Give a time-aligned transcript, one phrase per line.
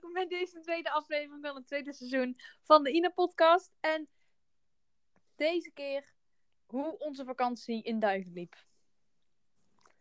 [0.00, 3.72] welkom bij deze tweede aflevering van het tweede seizoen van de Ina-podcast.
[3.80, 4.08] En
[5.36, 6.12] deze keer
[6.66, 8.56] hoe onze vakantie in Duiven liep.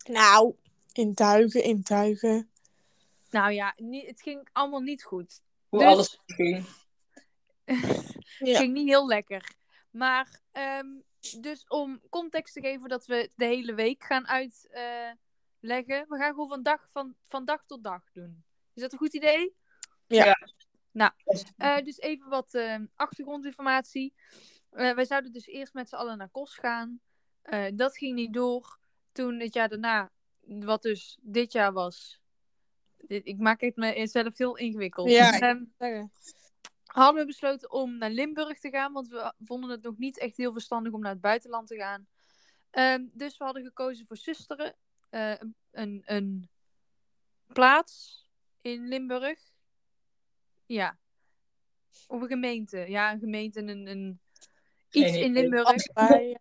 [0.03, 0.55] Nou,
[0.93, 2.51] in duigen, in duigen.
[3.29, 5.41] Nou ja, niet, het ging allemaal niet goed.
[5.69, 6.65] Hoe Dus- alles ging.
[7.65, 8.57] Het Ja.
[8.57, 9.55] ging niet heel lekker.
[9.91, 10.87] Maar, ehm,
[11.39, 16.05] dus om context te geven dat we de hele week gaan uitleggen.
[16.07, 18.43] we gaan gewoon van dag, van, van dag tot dag doen.
[18.73, 19.55] Is dat een goed idee?
[20.07, 20.37] Ja.
[20.91, 21.11] Nou,
[21.57, 24.13] eh, dus even wat ehm, achtergrondinformatie.
[24.69, 26.99] Eh, wij zouden dus eerst met z'n allen naar Kos gaan.
[27.41, 28.79] Eh, dat ging niet door.
[29.11, 30.11] Toen het jaar daarna,
[30.45, 32.21] wat dus dit jaar was.
[32.97, 35.09] Dit- Ik maak het mezelf heel ingewikkeld.
[35.09, 35.73] Ja, Zeggen.
[36.85, 40.37] hadden we besloten om naar Limburg te gaan, want we vonden het nog niet echt
[40.37, 42.07] heel verstandig om naar het buitenland te gaan.
[42.69, 44.75] Ehm, dus we hadden gekozen voor Susteren,
[45.09, 46.49] een, een
[47.47, 48.25] plaats
[48.61, 49.39] in Limburg.
[50.67, 50.97] Ja.
[52.07, 52.77] Of een gemeente.
[52.77, 54.19] Ja, een gemeente, een, een...
[54.91, 55.33] iets in.
[55.33, 55.93] Limburg.
[55.93, 56.37] Bij-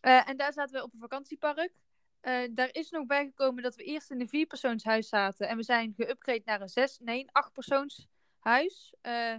[0.00, 1.78] Eh, en daar zaten we op een vakantiepark.
[2.20, 5.48] Eh, daar is nog bijgekomen dat we eerst in een vierpersoonshuis zaten.
[5.48, 8.94] En we zijn geüpgrade naar een zes, nee, een achtpersoonshuis.
[9.00, 9.34] eh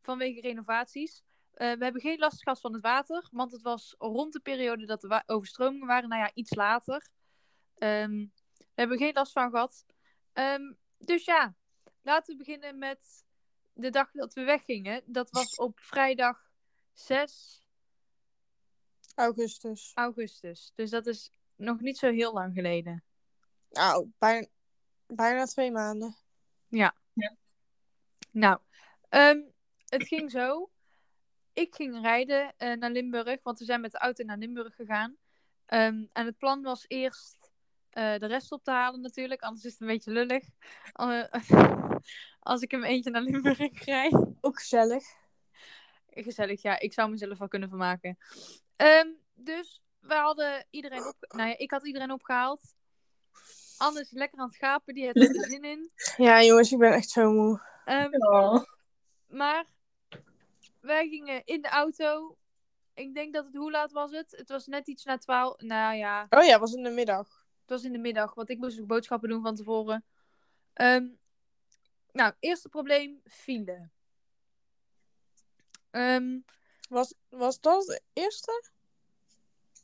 [0.00, 1.22] vanwege renovaties.
[1.52, 3.28] Eh, we hebben geen last gehad van het water.
[3.30, 6.08] Want het was rond de periode dat de wa- overstromingen waren.
[6.08, 7.08] Nou ja, iets later.
[7.78, 8.10] Ehm,
[8.56, 9.84] we hebben geen last van gehad.
[10.32, 11.54] Ehm, dus ja,
[12.02, 13.24] laten we beginnen met
[13.72, 15.02] de dag dat we weggingen.
[15.06, 16.50] Dat was op vrijdag
[16.92, 17.66] 6
[19.14, 19.92] Augustus.
[19.94, 20.72] augustus.
[20.74, 23.04] Dus dat is nog niet zo heel lang geleden.
[23.70, 24.46] Nou, bijna,
[25.06, 26.16] bijna twee maanden.
[28.30, 28.58] Nou,
[29.08, 29.40] ehm,
[29.86, 30.70] het ging zo.
[31.52, 35.16] Ik ging rijden eh, naar Limburg, want we zijn met de auto naar Limburg gegaan.
[35.66, 37.50] Ehm, en het plan was eerst
[37.90, 40.44] eh, de rest op te halen natuurlijk, anders is het een beetje lullig.
[40.92, 41.24] Eh,
[42.40, 44.12] als ik hem eentje naar Limburg rijd.
[44.40, 45.04] Ook gezellig.
[46.10, 46.78] Gezellig, ja.
[46.78, 48.18] Ik zou mezelf wel kunnen vermaken.
[48.76, 51.16] Ehm, dus we hadden iedereen op...
[51.28, 52.74] Nou ja, ik had iedereen opgehaald.
[53.76, 55.90] Anne is lekker aan het gapen, die heeft er zin in.
[56.26, 57.60] Ja, jongens, ik ben echt zo moe.
[57.84, 58.64] Ehm, Oh.
[59.26, 59.66] maar
[60.80, 62.36] wij gingen in de auto.
[62.94, 63.54] Ik denk dat het...
[63.54, 64.30] Hoe laat was het?
[64.36, 65.60] Het was net iets na twaalf.
[65.60, 67.26] Nou ja, Oh ja, was in de middag.
[67.60, 68.34] het was in de middag.
[68.34, 70.04] Want ik moest nog boodschappen doen van tevoren.
[70.72, 71.06] Ehm,
[72.12, 73.90] nou, eerste probleem, file.
[75.90, 76.38] Ehm,
[76.88, 78.70] Was, was dat het eerste?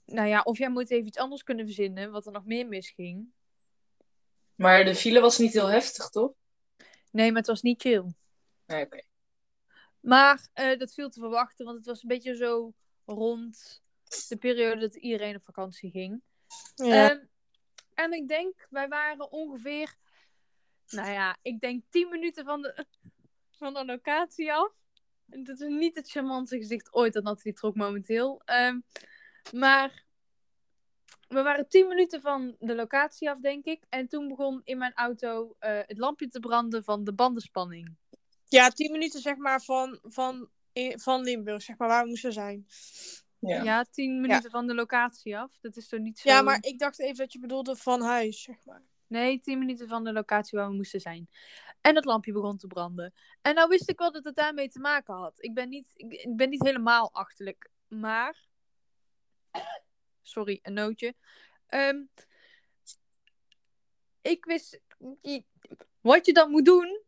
[0.05, 3.33] nou ja, of jij moet even iets anders kunnen verzinnen, wat er nog meer misging.
[4.55, 6.33] Maar de file was niet heel heftig, toch?
[7.11, 8.13] Nee, maar het was niet chill.
[8.67, 9.03] Nee, oké.
[10.01, 12.73] Maar eh, dat viel te verwachten, want het was een beetje zo
[13.05, 13.83] rond
[14.29, 16.23] de periode dat iedereen op vakantie ging.
[16.75, 17.11] Ja.
[17.11, 17.25] Ehm,
[17.95, 19.97] en ik denk, wij waren ongeveer,
[20.91, 22.87] nou ja, ik denk 10 minuten van de,
[23.51, 24.73] van de locatie af.
[25.29, 28.43] En dat is niet het charmantste gezicht ooit dat Nathalie trok momenteel.
[28.45, 28.81] Ehm,
[29.53, 30.05] maar
[31.29, 33.83] we waren 10 minuten van de locatie af, denk ik.
[33.89, 37.97] En toen begon in mijn auto eh, het lampje te branden van de bandenspanning.
[38.45, 40.49] ja, tien minuten zeg maar van, van,
[40.95, 42.67] van Limburg, zeg maar, waar we moesten zijn.
[43.39, 43.63] Ja.
[43.63, 45.59] Ja, 10 minuten van de locatie af.
[45.61, 46.29] Dat is toch niet zo...
[46.29, 48.83] Ja, maar ik dacht even dat je bedoelde van huis, zeg maar.
[49.09, 51.29] Nee, 10 minuten van de locatie waar we moesten zijn.
[51.81, 53.15] En het lampje begon te branden.
[53.43, 55.43] En nou wist ik wel dat het daarmee te maken had.
[55.43, 57.71] Ik ben niet, ik, ik ben niet helemaal achterlijk.
[57.89, 58.47] Maar.
[60.23, 61.15] Sorry, een nootje.
[61.67, 62.03] Ehm,
[64.23, 64.81] ik wist.
[66.01, 67.03] Wat je dan moet doen.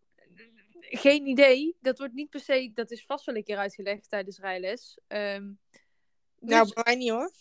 [0.81, 1.77] Geen idee.
[1.81, 2.71] Dat wordt niet per se.
[2.75, 4.99] Dat is vast wel een keer uitgelegd tijdens rijles.
[5.06, 5.53] Ehm,
[6.38, 7.32] dus- Nou, bij mij niet hoor.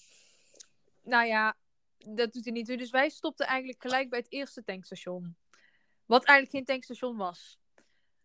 [1.01, 1.57] nou ja,
[1.99, 2.67] dat doet hij niet.
[2.67, 5.35] Dus wij stopten eigenlijk gelijk bij het eerste tankstation.
[6.05, 7.59] Wat eigenlijk geen tankstation was.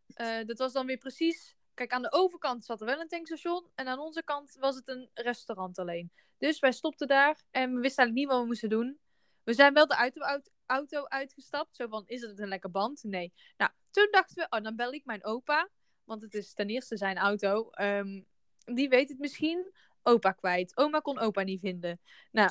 [0.06, 1.56] Eh, dat was dan weer precies.
[1.74, 3.70] Kijk, aan de overkant zat er wel een tankstation.
[3.74, 6.12] En aan onze kant was het een restaurant alleen.
[6.38, 7.42] Dus wij stopten daar.
[7.50, 8.98] En we wisten eigenlijk niet wat we moesten doen.
[9.42, 11.76] We zijn wel de auto, uit- auto uitgestapt.
[11.76, 13.02] Zo van, is het een lekker band?
[13.02, 13.32] Nee.
[13.56, 15.68] Nou, toen dachten we, oh, dan bel ik mijn opa.
[16.04, 17.70] Want het is ten eerste zijn auto.
[17.70, 18.22] Ehm,
[18.64, 19.72] die weet het misschien.
[20.02, 20.76] Opa kwijt.
[20.76, 22.00] Oma kon opa niet vinden.
[22.30, 22.50] Nou,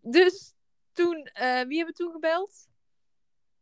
[0.00, 0.54] dus
[0.92, 2.68] toen, eh, wie hebben we toen gebeld?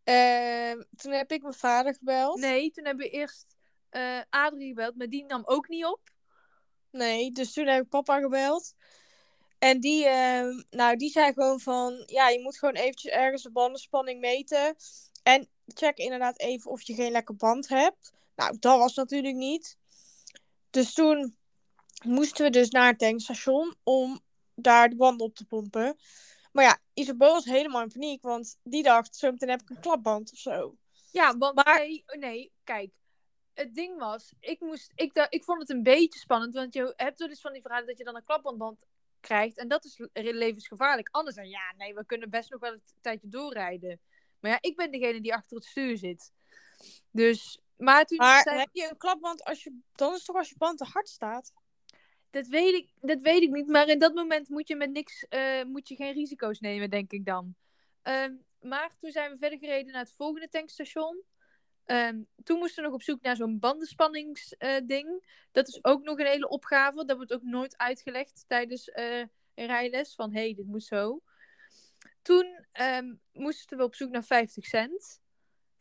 [0.05, 2.39] Ehm, toen heb ik mijn vader gebeld.
[2.39, 3.57] Nee, toen hebben we eerst
[3.89, 6.01] eh Adrie gebeld, maar die nam ook niet op.
[6.91, 8.75] Nee, dus toen heb ik papa gebeld.
[9.59, 13.51] En die, ehm, nou, die zei gewoon van, ja, je moet gewoon eventjes ergens de
[13.51, 14.77] bandenspanning meten.
[15.23, 18.13] En check inderdaad even of je geen lekker band hebt.
[18.37, 19.77] Nou, dat was natuurlijk niet.
[20.71, 21.37] Dus toen
[22.05, 24.21] moesten we dus naar het tankstation om
[24.55, 25.97] daar de band op te pompen.
[26.59, 30.33] Maar ja, Isabel was helemaal in paniek, want die dacht, zometeen heb ik een klapband
[30.33, 30.77] of zo.
[31.11, 32.91] Ja, want Maar- nee, nee, kijk.
[33.55, 36.55] het ding was, ik, moest, ik, ik vond het een beetje spannend.
[36.55, 38.87] Want je hebt wel eens van die verhalen dat je dan een klapbandband
[39.21, 39.57] krijgt.
[39.59, 41.09] En dat is le- levensgevaarlijk.
[41.11, 44.01] Anders dan, ja, nee, we kunnen best nog wel een tijdje doorrijden.
[44.41, 46.33] Maar ja, ik ben degene die achter het stuur zit.
[47.11, 49.79] Dus, maar toen Maar zei- heb je een klapband als je...
[49.93, 51.53] Dan is toch als je band te hard staat?
[52.31, 53.67] Dat, weet ik, dat weet ik niet.
[53.67, 57.13] Maar in dat moment moet je met niks, eh, moet je geen risico's nemen, denk
[57.13, 57.55] ik dan.
[58.03, 61.23] Ehm, maar toen zijn we verder gereden naar het volgende tankstation.
[61.85, 65.37] Ehm, toen moesten we nog op zoek naar zo'n bandenspanningsding.
[65.53, 67.05] dat is ook nog een hele opgave.
[67.05, 69.19] Dat wordt ook nooit uitgelegd tijdens eh,
[69.55, 70.15] een rijles.
[70.15, 71.23] Van hé, hey, dit moet zo.
[72.23, 75.21] Toen ehm, moesten we op zoek naar 50 cent.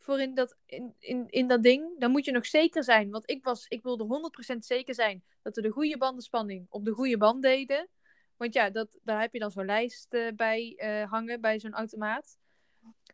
[0.08, 1.98] Voor in dat, in, in, in dat ding.
[1.98, 3.10] Dan moet je nog zeker zijn.
[3.10, 6.90] Want ik, was, ik wilde 100% zeker zijn dat we de goede bandenspanning op de
[6.90, 7.88] goede band deden.
[8.36, 11.74] Want ja, dat, daar heb je dan zo'n lijst eh, bij eh, hangen bij zo'n
[11.74, 12.38] automaat.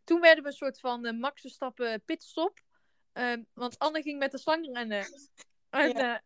[0.04, 2.60] Toen werden we een soort van uh, Max Verstappen pitstop.
[3.12, 5.04] Ehm, want Anne ging met de slang rennen.
[5.70, 6.22] En Ja.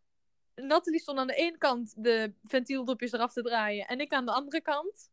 [0.55, 3.87] Nathalie stond aan de ene kant de ventieldopjes eraf te draaien.
[3.87, 5.11] En ik aan de andere kant.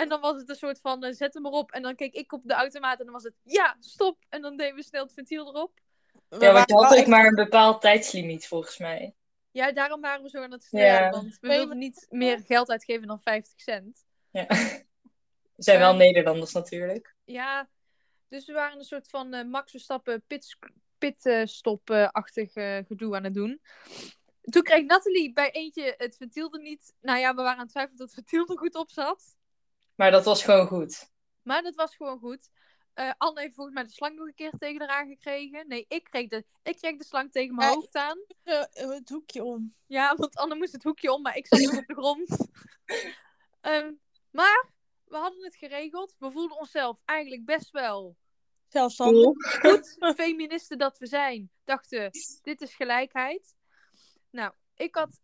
[0.00, 1.70] En dan was het een soort van, eh, zet hem erop.
[1.70, 4.18] En dan keek ik op de automaat en dan was het, ja, stop.
[4.28, 5.80] En dan deden we snel het ventiel erop.
[6.28, 9.14] We Ja, want je had ook maar een bepaald tijdslimiet volgens mij.
[9.50, 10.68] Ja, daarom waren we zo aan het Ja.
[10.68, 11.10] strijden.
[11.10, 14.04] Want we wilden niet meer geld uitgeven dan 50 cent.
[14.30, 14.46] Ja.
[15.56, 17.14] We zijn wel Ehm, Nederlanders natuurlijk.
[17.24, 17.68] Ja,
[18.28, 20.24] dus we waren een soort van eh, Max Verstappen
[20.98, 22.52] pitstop-achtig
[22.86, 23.60] gedoe aan het doen.
[24.42, 26.94] Toen kreeg Nathalie bij eentje het ventiel er niet.
[27.00, 29.38] Nou ja, we waren aan het twijfelen dat het ventiel er goed op zat.
[30.00, 31.10] Maar dat was gewoon goed.
[31.42, 32.48] Maar dat was gewoon goed.
[32.94, 35.68] Eh Anne heeft volgens mij de slang nog een keer tegen haar aangekregen.
[35.68, 38.18] Nee, ik kreeg de, ik kreeg de slang tegen mijn Ja, hoofd aan.
[38.42, 39.74] eh, het hoekje om.
[39.86, 42.28] Ja, want Anne moest het hoekje om, maar ik zat nog op de grond.
[43.60, 43.92] Ehm,
[44.30, 44.70] maar
[45.04, 46.14] we hadden het geregeld.
[46.18, 48.16] We voelden onszelf eigenlijk best wel
[48.68, 49.60] Zelfstandig.
[49.60, 49.96] goed.
[50.16, 52.10] Feministen dat we zijn, dachten,
[52.42, 53.54] dit is gelijkheid.
[54.30, 55.20] Nou, ik had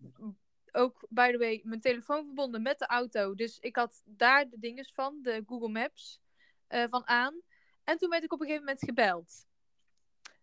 [0.76, 3.34] ook, by the way, mijn telefoon verbonden met de auto.
[3.34, 6.20] Dus ik had daar de dinges van, de Google Maps,
[6.66, 7.40] eh, van aan.
[7.84, 9.46] En toen werd ik op een gegeven moment gebeld.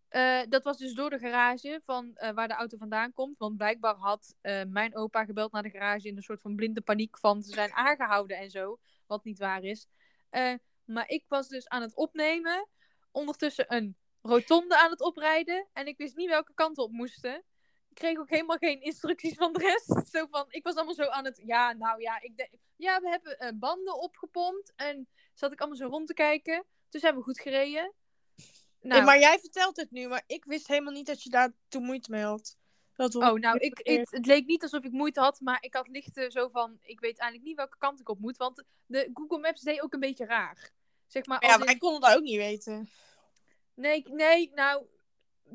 [0.08, 3.38] Eh, dat was dus door de garage van eh, waar de auto vandaan komt.
[3.38, 4.36] Want blijkbaar had
[4.68, 7.74] mijn opa gebeld naar de garage in een soort van blinde paniek van ze zijn
[7.74, 8.80] aangehouden en zo.
[9.06, 9.88] Wat niet waar is.
[10.86, 12.68] Maar ik was dus aan het opnemen.
[13.12, 15.68] Ondertussen een rotonde aan het oprijden.
[15.74, 17.44] En ik wist niet welke kant op moesten.
[17.94, 20.08] Ik kreeg ook helemaal geen instructies van de rest.
[20.16, 21.42] Zo van, ik was allemaal zo aan het.
[21.46, 22.50] Ja, nou ja, ik denk.
[22.76, 24.74] Ja, we hebben eh, banden opgepompt.
[24.76, 26.66] En zat ik allemaal zo rond te kijken.
[26.90, 27.94] Dus hebben we goed gereden.
[28.36, 28.46] Nou,
[28.80, 31.84] Nee, maar jij vertelt het nu, maar ik wist helemaal niet dat je daar toen
[31.84, 32.58] moeite mee had.
[32.96, 35.88] Dat Oh, nou, ik, het, het leek niet alsof ik moeite had, maar ik had
[35.88, 39.10] licht eh, zo van, ik weet eigenlijk niet welke kant ik op moet, want de
[39.14, 40.72] Google Maps deed ook een beetje raar.
[41.08, 42.90] Zeg maar, ja, in- wij konden dat ook niet weten.
[43.74, 44.86] nee, nee, nou,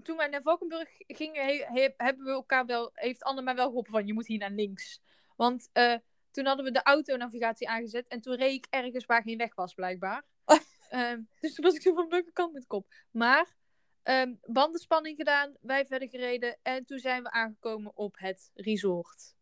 [0.02, 3.66] toen wij naar Valkenburg gingen, he- he- hebben we elkaar wel, heeft Anne mij wel
[3.66, 5.00] geholpen van, je moet hier naar links.
[5.36, 5.94] Want eh,
[6.30, 9.74] toen hadden we de autonavigatie aangezet en toen reed ik ergens waar geen weg was,
[9.74, 10.24] blijkbaar.
[10.88, 12.86] Ehm, dus toen was ik zo van, welke kant met kop?
[13.10, 13.56] Maar,
[14.02, 19.34] ehm, bandenspanning gedaan, wij verder gereden en toen zijn we aangekomen op het resort.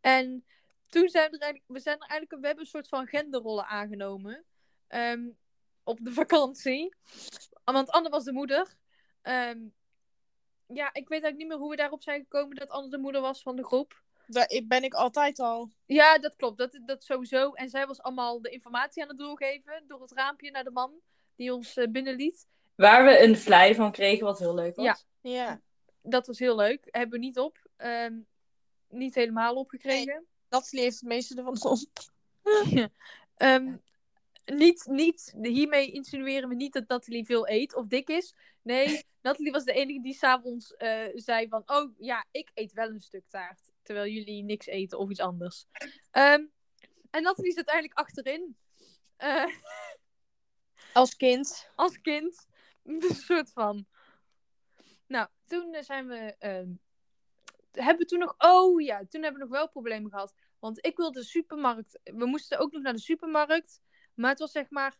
[0.00, 0.44] En
[0.88, 3.66] toen zijn we er eigenlijk, we zijn er eigenlijk, we hebben een soort van genderrollen
[3.66, 4.44] aangenomen.
[4.88, 5.28] ehm,
[5.84, 6.94] op de vakantie.
[7.64, 8.74] Want Anne was de moeder.
[9.22, 9.58] Ehm,
[10.66, 13.20] ja, ik weet eigenlijk niet meer hoe we daarop zijn gekomen dat Anne de moeder
[13.20, 14.02] was van de groep.
[14.26, 15.70] Daar ben ik altijd al.
[15.86, 16.58] Ja, dat klopt.
[16.58, 17.52] Dat, dat sowieso.
[17.52, 20.92] En zij was allemaal de informatie aan het doorgeven door het raampje naar de man
[21.36, 22.46] die ons eh, binnenliet.
[22.74, 24.84] Waar we een fly van kregen, wat heel leuk was.
[24.84, 24.96] Ja.
[25.30, 25.60] Ja.
[26.02, 26.88] Dat was heel leuk.
[26.90, 27.58] Hebben we niet op.
[27.76, 28.14] Ehm,
[28.88, 30.26] niet helemaal opgekregen.
[30.48, 31.78] Natalie heeft het meeste ervan op.
[33.36, 33.76] Ehm,
[34.44, 38.34] niet, niet, hiermee insinueren we niet dat Nathalie veel eet of dik is.
[38.62, 41.62] Nee, Nathalie was de enige die s'avonds eh zei van...
[41.66, 43.72] Oh ja, ik eet wel een stuk taart.
[43.82, 45.66] Terwijl jullie niks eten of iets anders.
[46.10, 46.44] Ehm,
[47.10, 48.56] en Nathalie zit eigenlijk achterin.
[49.16, 49.44] Eh,
[50.92, 51.70] Als kind.
[51.74, 52.46] als kind.
[52.84, 53.86] Een soort van.
[55.06, 56.34] Nou, toen eh, zijn we.
[56.38, 56.70] ehm,
[57.70, 58.34] hebben we toen nog.
[58.38, 60.34] Oh ja, toen hebben we nog wel problemen gehad.
[60.58, 62.00] Want ik wilde de supermarkt.
[62.02, 63.80] We moesten ook nog naar de supermarkt.
[64.14, 64.96] Maar het was zeg maar.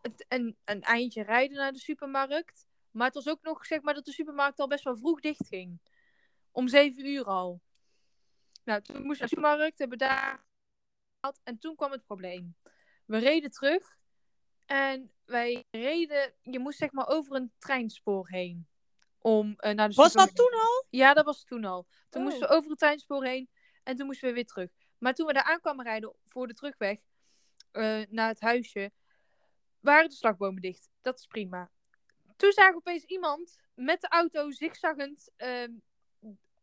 [0.00, 2.66] Het, een, een eindje rijden naar de supermarkt.
[2.90, 5.46] Maar het was ook nog zeg maar dat de supermarkt al best wel vroeg dicht
[5.46, 5.80] ging.
[6.50, 7.60] Om zeven uur al.
[8.64, 9.78] Nou, toen moesten we naar de supermarkt.
[9.78, 10.46] Hebben we daar.
[11.42, 12.56] En toen kwam het probleem.
[13.04, 13.96] We reden terug.
[14.66, 18.68] En wij reden, je moest zeg maar over een treinspoor heen.
[19.18, 20.86] Om eh, naar de Was dat toen al?
[20.90, 21.86] Ja, dat was toen al.
[22.08, 22.28] Toen Oh.
[22.28, 23.50] moesten we over het treinspoor heen
[23.82, 24.70] en toen moesten we weer terug.
[24.98, 27.00] Maar toen we daar aankwamen rijden voor de terugweg
[27.78, 28.92] eh, naar het huisje,
[29.80, 30.88] waren de slagbomen dicht.
[31.02, 31.70] Dat is prima.
[32.36, 35.72] toen zagen we opeens iemand met de auto zigzaggend ehm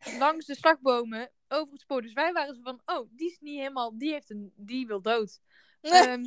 [0.05, 2.01] langs de slagbomen over het spoor.
[2.01, 5.01] Dus wij waren zo van, oh, die is niet helemaal, die, heeft een, die wil
[5.01, 5.39] dood.
[5.81, 6.23] Ehm,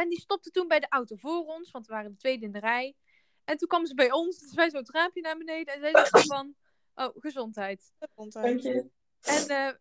[0.00, 2.52] en die stopte toen bij de auto voor ons, want we waren de tweede in
[2.52, 2.94] de rij.
[3.44, 5.74] En toen kwam ze bij ons, dus wij zo het raampje naar beneden.
[5.74, 6.54] En zij zei toen van,
[6.94, 7.92] oh, gezondheid.
[8.14, 8.90] Dank je.
[9.20, 9.74] En eh,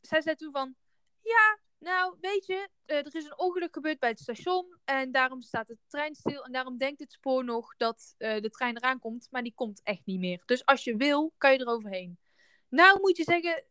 [0.00, 0.74] zij zei toen van,
[1.20, 4.78] ja, nou, weet je, eh, er is een ongeluk gebeurd bij het station.
[4.84, 6.44] En daarom staat de trein stil.
[6.44, 9.28] En daarom denkt het spoor nog dat eh, de trein eraan komt.
[9.30, 10.42] Maar die komt echt niet meer.
[10.46, 12.18] Dus als je wil, kan je eroverheen.
[12.68, 13.64] Nou, moet je zeggen,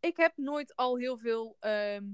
[0.00, 1.56] ik heb nooit al heel veel...
[1.60, 2.04] ehm,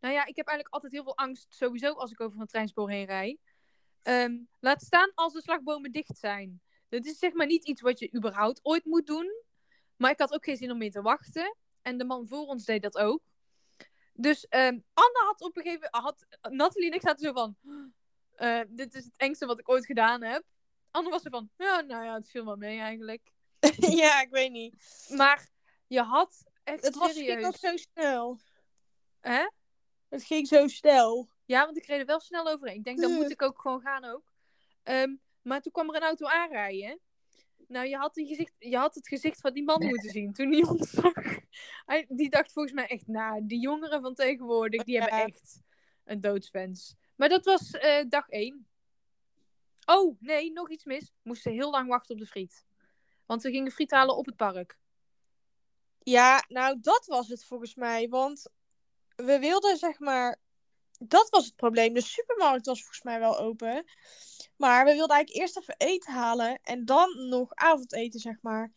[0.00, 2.90] Nou ja, ik heb eigenlijk altijd heel veel angst, sowieso, als ik over een treinspoor
[2.90, 3.38] heen rijd.
[4.02, 6.60] Ehm, laat staan als de slagbomen dicht zijn.
[6.88, 9.44] Dat is zeg maar niet iets wat je überhaupt ooit moet doen.
[9.96, 11.56] Maar ik had ook geen zin om meer te wachten.
[11.82, 13.22] En de man voor ons deed dat ook.
[14.16, 16.26] Dus ehm, Anne had op een gegeven moment...
[16.40, 17.56] Had, Nathalie en ik zaten zo van...
[18.34, 20.42] eh, dit is het engste wat ik ooit gedaan heb.
[20.90, 21.50] Anne was zo van...
[21.56, 23.32] Ja, nou ja, het viel wel mee eigenlijk.
[24.02, 25.06] ja, ik weet niet.
[25.08, 25.48] Maar
[25.86, 27.34] je had echt Het was, serieus...
[27.34, 28.38] ging ook zo snel.
[29.20, 29.48] Hè?
[30.08, 31.28] Het ging zo snel.
[31.44, 32.76] Ja, want ik reed er wel snel overheen.
[32.76, 34.32] Ik denk, dan moet ik ook gewoon gaan ook.
[34.82, 37.00] Ehm, maar toen kwam er een auto aanrijden.
[37.66, 40.62] Nou, je had, gezicht, je had het gezicht van die man moeten zien toen hij
[40.62, 41.14] ons zag.
[41.86, 45.60] Hij, die dacht volgens mij echt, nou, die jongeren van tegenwoordig, die hebben echt
[46.04, 46.94] een doodswens.
[47.16, 48.66] Maar dat was eh, dag één.
[49.84, 51.04] Oh, nee, nog iets mis.
[51.04, 52.66] We moesten heel lang wachten op de friet.
[53.26, 54.78] Want we gingen friet halen op het park.
[56.02, 58.08] Ja, nou, dat was het volgens mij.
[58.08, 58.48] Want
[59.16, 60.38] we wilden, zeg maar.
[60.98, 61.94] Dat was het probleem.
[61.94, 63.84] De supermarkt was volgens mij wel open.
[64.56, 66.58] Maar we wilden eigenlijk eerst even eten halen.
[66.62, 68.72] En dan nog avondeten, zeg maar.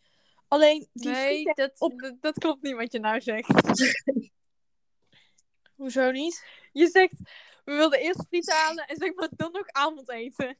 [0.48, 1.54] Alleen die nee, frieten...
[1.54, 3.48] dat, op- dat, dat klopt niet wat je nou zegt.
[5.76, 6.44] Hoezo niet?
[6.72, 7.16] Je zegt,
[7.64, 10.58] we wilden eerst friet halen en zeg maar dan nog avondeten.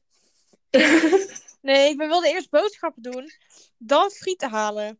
[1.61, 3.31] Nee, we wilden eerst boodschappen doen.
[3.77, 4.99] Dan frieten halen.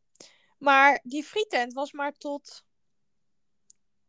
[0.58, 2.63] Maar die frietent was maar tot...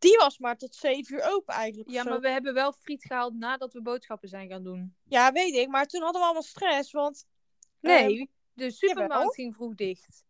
[0.03, 1.91] Die was maar tot 7 uur open eigenlijk.
[1.91, 4.95] Ja, maar we hebben wel friet gehaald nadat we boodschappen zijn gaan doen.
[5.05, 5.69] Ja, weet ik.
[5.69, 6.93] Maar toen hadden we allemaal stress.
[6.93, 7.27] Want
[7.81, 9.29] Nee, Ehm, de supermarkt jawel.
[9.29, 10.25] ging vroeg dicht.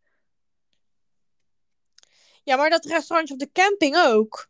[2.44, 4.48] Ja, maar dat restaurantje op de camping ook.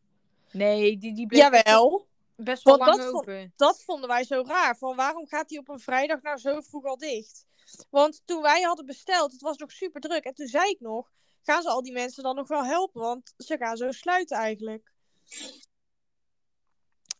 [0.52, 2.06] Nee, die, die bleef Jawel.
[2.36, 3.52] best wel Want lang dat vond- open.
[3.56, 4.76] Dat vonden wij zo raar.
[4.76, 7.46] Van waarom gaat hij op een vrijdag nou zo vroeg al dicht?
[7.90, 10.24] Want toen wij hadden besteld, het was nog super druk.
[10.24, 11.10] En toen zei ik nog,
[11.42, 13.00] gaan ze al die mensen dan nog wel helpen?
[13.00, 14.92] Want ze gaan zo sluiten eigenlijk.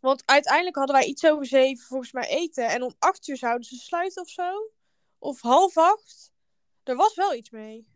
[0.01, 2.69] Want uiteindelijk hadden wij iets over zeven volgens mij eten.
[2.69, 4.71] En om acht uur zouden ze sluiten of zo.
[5.19, 6.33] Of half acht.
[6.83, 7.87] Er was wel iets mee.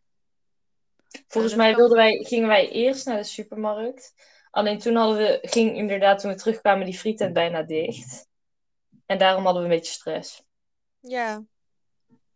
[1.27, 4.15] Volgens mij wilden wij, gingen wij eerst naar de supermarkt.
[4.51, 8.29] Alleen toen hadden we, ging inderdaad, toen we terugkwamen, die frietent bijna dicht.
[9.07, 10.43] En daarom hadden we een beetje stress.
[11.01, 11.45] Ja.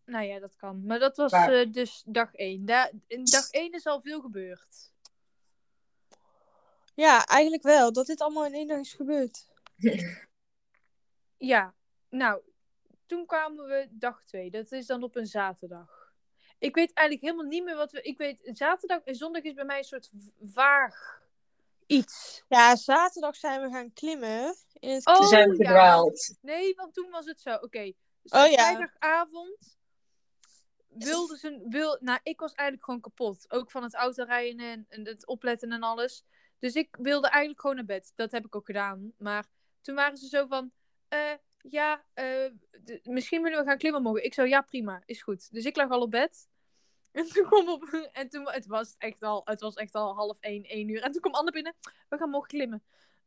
[0.04, 0.86] Nou ja, dat kan.
[0.86, 2.64] Maar dat was Maar- eh, dus dag 1.
[2.64, 4.89] Da in dag 1 is al veel gebeurd.
[7.00, 7.92] Ja, eigenlijk wel.
[7.92, 9.46] Dat dit allemaal in één dag is gebeurd.
[11.36, 11.74] Ja,
[12.08, 12.42] nou,
[13.06, 14.50] toen kwamen we dag 2.
[14.50, 16.12] Dat is dan op een zaterdag.
[16.58, 18.02] Ik weet eigenlijk helemaal niet meer wat we...
[18.02, 20.10] Ik weet, zaterdag en zondag is bij mij een soort
[20.42, 21.22] vaag
[21.86, 22.44] iets.
[22.48, 24.54] Ja, zaterdag zijn we gaan klimmen.
[24.78, 26.38] In het Oh, zijn we ja, verdwaald.
[26.40, 27.54] Nee, want toen was het zo.
[27.54, 27.92] Oké.
[28.22, 28.72] Dus Oh, ja.
[28.72, 29.78] vrijdagavond
[30.88, 31.66] wilde ze...
[31.68, 33.50] Wil, nou, ik was eigenlijk gewoon kapot.
[33.50, 36.24] Ook van het autorijden en, en het opletten en alles.
[36.60, 38.12] Dus ik wilde eigenlijk gewoon naar bed.
[38.14, 39.12] Dat heb ik ook gedaan.
[39.18, 39.46] Maar
[39.80, 40.72] toen waren ze zo van...
[41.08, 42.50] eh, ja, eh,
[43.02, 44.24] misschien willen we gaan klimmen morgen.
[44.24, 45.02] Ik zo, ja, prima.
[45.04, 45.52] Is goed.
[45.52, 46.48] Dus ik lag al op bed.
[47.12, 48.08] En toen kwam op...
[48.12, 51.02] En toen het was echt al, het was echt al half één, één uur.
[51.02, 51.74] En toen kwam Anne binnen.
[52.08, 52.82] We gaan morgen klimmen.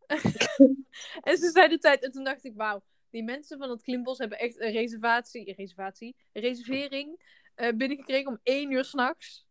[1.29, 2.03] en ze zei de tijd.
[2.03, 2.83] En toen dacht ik, wauw.
[3.09, 7.19] Die mensen van het klimbos hebben echt een reservatie, reservatie, reservering
[7.55, 9.47] eh, binnengekregen om één uur s'nachts.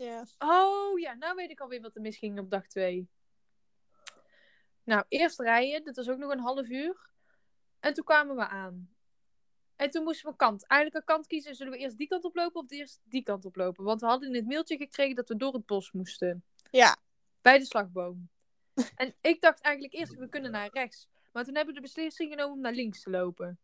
[0.00, 0.24] Ja.
[0.38, 3.08] Oh ja, nou weet ik alweer wat er misging op dag twee.
[4.84, 7.10] Nou, eerst rijden, dat was ook nog een half uur.
[7.80, 8.94] En toen kwamen we aan.
[9.76, 10.66] En toen moesten we een kant.
[10.66, 11.54] Eigenlijk een kant kiezen.
[11.54, 13.84] Zullen we eerst die kant oplopen of eerst die kant oplopen?
[13.84, 16.44] Want we hadden in het mailtje gekregen dat we door het bos moesten.
[16.70, 16.96] Ja.
[17.42, 18.28] Bij de slagboom.
[18.94, 21.08] en ik dacht eigenlijk eerst, we kunnen naar rechts.
[21.32, 23.58] Maar toen hebben we de beslissing genomen om naar links te lopen.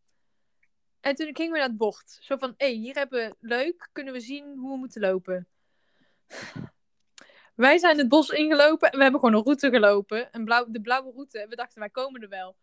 [1.00, 2.19] En toen gingen we naar het bord.
[2.21, 3.88] Zo van, hé, hey, hier hebben we leuk.
[3.93, 5.49] Kunnen we zien hoe we moeten lopen.
[7.54, 10.28] Wij zijn het bos ingelopen en we hebben gewoon een route gelopen.
[10.33, 11.38] Een blauw, de blauwe route.
[11.40, 12.56] En we dachten, wij komen er wel.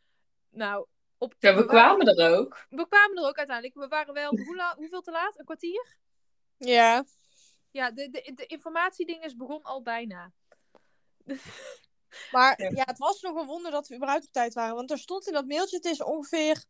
[0.50, 0.86] Nou,
[1.18, 2.66] op, Ja, we kwamen er ook.
[2.70, 3.76] we kwamen er ook uiteindelijk.
[3.76, 5.40] We waren wel, hoe la- hoeveel te laat?
[5.40, 5.96] Een kwartier?
[6.58, 7.04] Ja.
[7.72, 10.32] Ja, de, de, de informatiedinges begon al bijna.
[12.32, 12.70] Maar Ja.
[12.70, 12.84] ja.
[12.86, 14.76] het was nog een wonder dat we überhaupt op tijd waren.
[14.76, 16.64] Want er stond in dat mailtje, het is ongeveer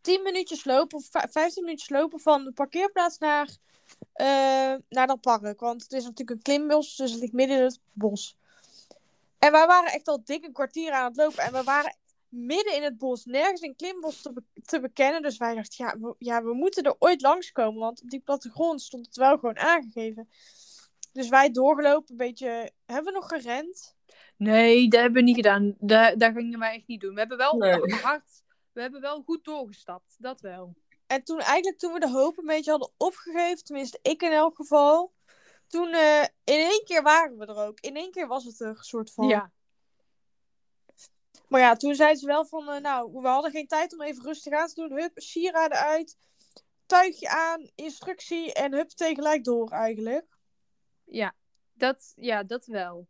[0.00, 3.48] 10 minuutjes lopen of vij- 15 minuutjes lopen van de parkeerplaats naar,
[4.12, 5.60] eh, naar dat park.
[5.60, 8.36] Want het is natuurlijk een klimbos, dus het ligt midden in het bos.
[9.38, 11.42] En wij waren echt al dik een kwartier aan het lopen.
[11.44, 11.96] En we waren
[12.28, 15.22] midden in het bos, nergens een klimbos te, be- te bekennen.
[15.22, 17.80] Dus wij dachten, ja we, ja, we moeten er ooit langskomen.
[17.80, 20.28] Want op die plattegrond stond het wel gewoon aangegeven.
[21.12, 22.70] Dus wij doorgelopen, een beetje...
[22.86, 23.94] Hebben we nog gerend?
[24.36, 25.74] Nee, dat hebben we niet gedaan.
[25.78, 27.12] Dat, dat gingen wij echt niet doen.
[27.12, 27.94] We hebben wel Nee.
[27.94, 30.14] hard, we hebben wel goed doorgestapt.
[30.18, 30.74] Dat wel.
[31.06, 34.56] En toen eigenlijk, toen we de hoop een beetje hadden opgegeven, tenminste ik in elk
[34.56, 35.12] geval,
[35.66, 37.80] toen eh, in één keer waren we er ook.
[37.80, 39.28] In één keer was het er een soort van.
[39.28, 39.52] Ja.
[41.48, 44.24] Maar ja, toen zeiden ze wel van, eh, nou, we hadden geen tijd om even
[44.24, 44.98] rustig aan te doen.
[44.98, 46.16] Hup, sieraden uit,
[46.86, 50.38] tuigje aan, instructie en hup, tegelijk door eigenlijk.
[51.04, 51.34] Ja,
[51.72, 53.08] dat, ja, dat wel.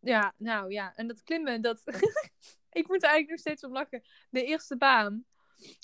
[0.00, 0.94] Ja, nou ja.
[0.94, 1.82] En dat klimmen, dat...
[2.70, 4.02] ik moet er eigenlijk nog steeds om lachen.
[4.30, 5.24] De eerste baan.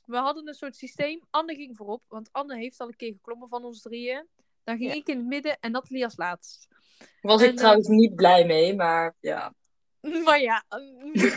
[0.07, 1.21] We hadden een soort systeem.
[1.31, 4.29] Anne ging voorop, want Anne heeft al een keer geklommen van ons drieën.
[4.65, 4.97] Dan ging Ja.
[4.97, 6.69] ik in het midden en Nathalie als laatst.
[7.21, 9.55] Was En, ik eh, trouwens niet blij mee, maar ja.
[10.25, 10.65] Maar ja,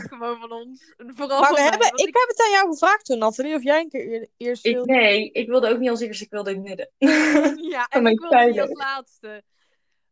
[0.10, 0.94] gewoon van ons.
[0.98, 3.64] Vooral maar van we mij, hebben, ik heb het aan jou gevraard toen, Nathalie, of
[3.64, 4.92] jij een keer eer- eerst Ik, wilde.
[4.94, 6.92] nee, ik wilde ook niet als eerste, ik wilde in het midden.
[7.72, 9.44] Ja, en ik wilde als laatste.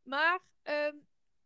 [0.04, 0.96] Maar ehm,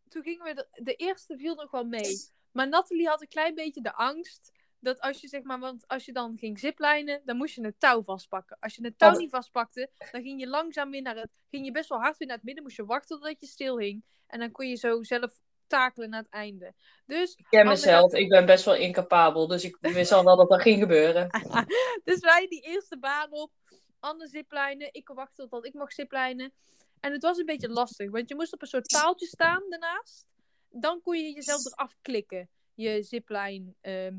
[0.10, 0.54] toen gingen we...
[0.54, 2.18] De, de eerste viel nog wel mee.
[2.52, 4.52] Maar Nathalie had een klein beetje de angst...
[4.80, 5.60] Dat als je zeg maar...
[5.60, 7.22] Want als je dan ging ziplijnen...
[7.26, 8.58] Dan moest je een touw vastpakken.
[8.60, 9.18] Als je een touw Oh.
[9.18, 9.90] niet vastpakte...
[10.12, 11.30] Dan ging je langzaam weer naar het...
[11.50, 12.64] Ging je best wel hard weer naar het midden.
[12.64, 14.04] Moest je wachten totdat je stil hing.
[14.28, 16.74] En dan kon je zo zelf takelen naar het einde.
[17.06, 20.50] Dus Ik ken mezelf, ik ben best wel incapabel, dus ik wist al wel dat
[20.50, 21.30] dat ging gebeuren.
[22.04, 23.52] Dus wij die eerste baan op.
[24.00, 24.90] Anne ziplijnen.
[24.92, 26.54] Ik wachtte tot ik mag ziplijnen.
[27.00, 28.12] En het was een beetje lastig.
[28.12, 30.28] Want je moest op een soort paaltje staan daarnaast.
[30.70, 32.50] Dan kon je jezelf eraf klikken.
[32.74, 34.16] Je ziplijn ehm,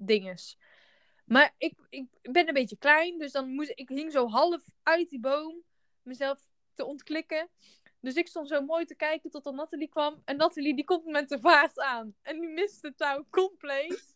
[0.00, 0.58] dinges.
[1.24, 3.18] Maar ik, ik ben een beetje klein.
[3.18, 5.62] Dus dan moest ik hing zo half uit die boom.
[6.02, 6.40] Mezelf
[6.74, 7.48] te ontklikken.
[8.00, 10.22] Dus ik stond zo mooi te kijken tot Nathalie kwam.
[10.24, 12.14] En Nathalie die komt met de vaart aan.
[12.22, 14.14] En die mist de touw compleet.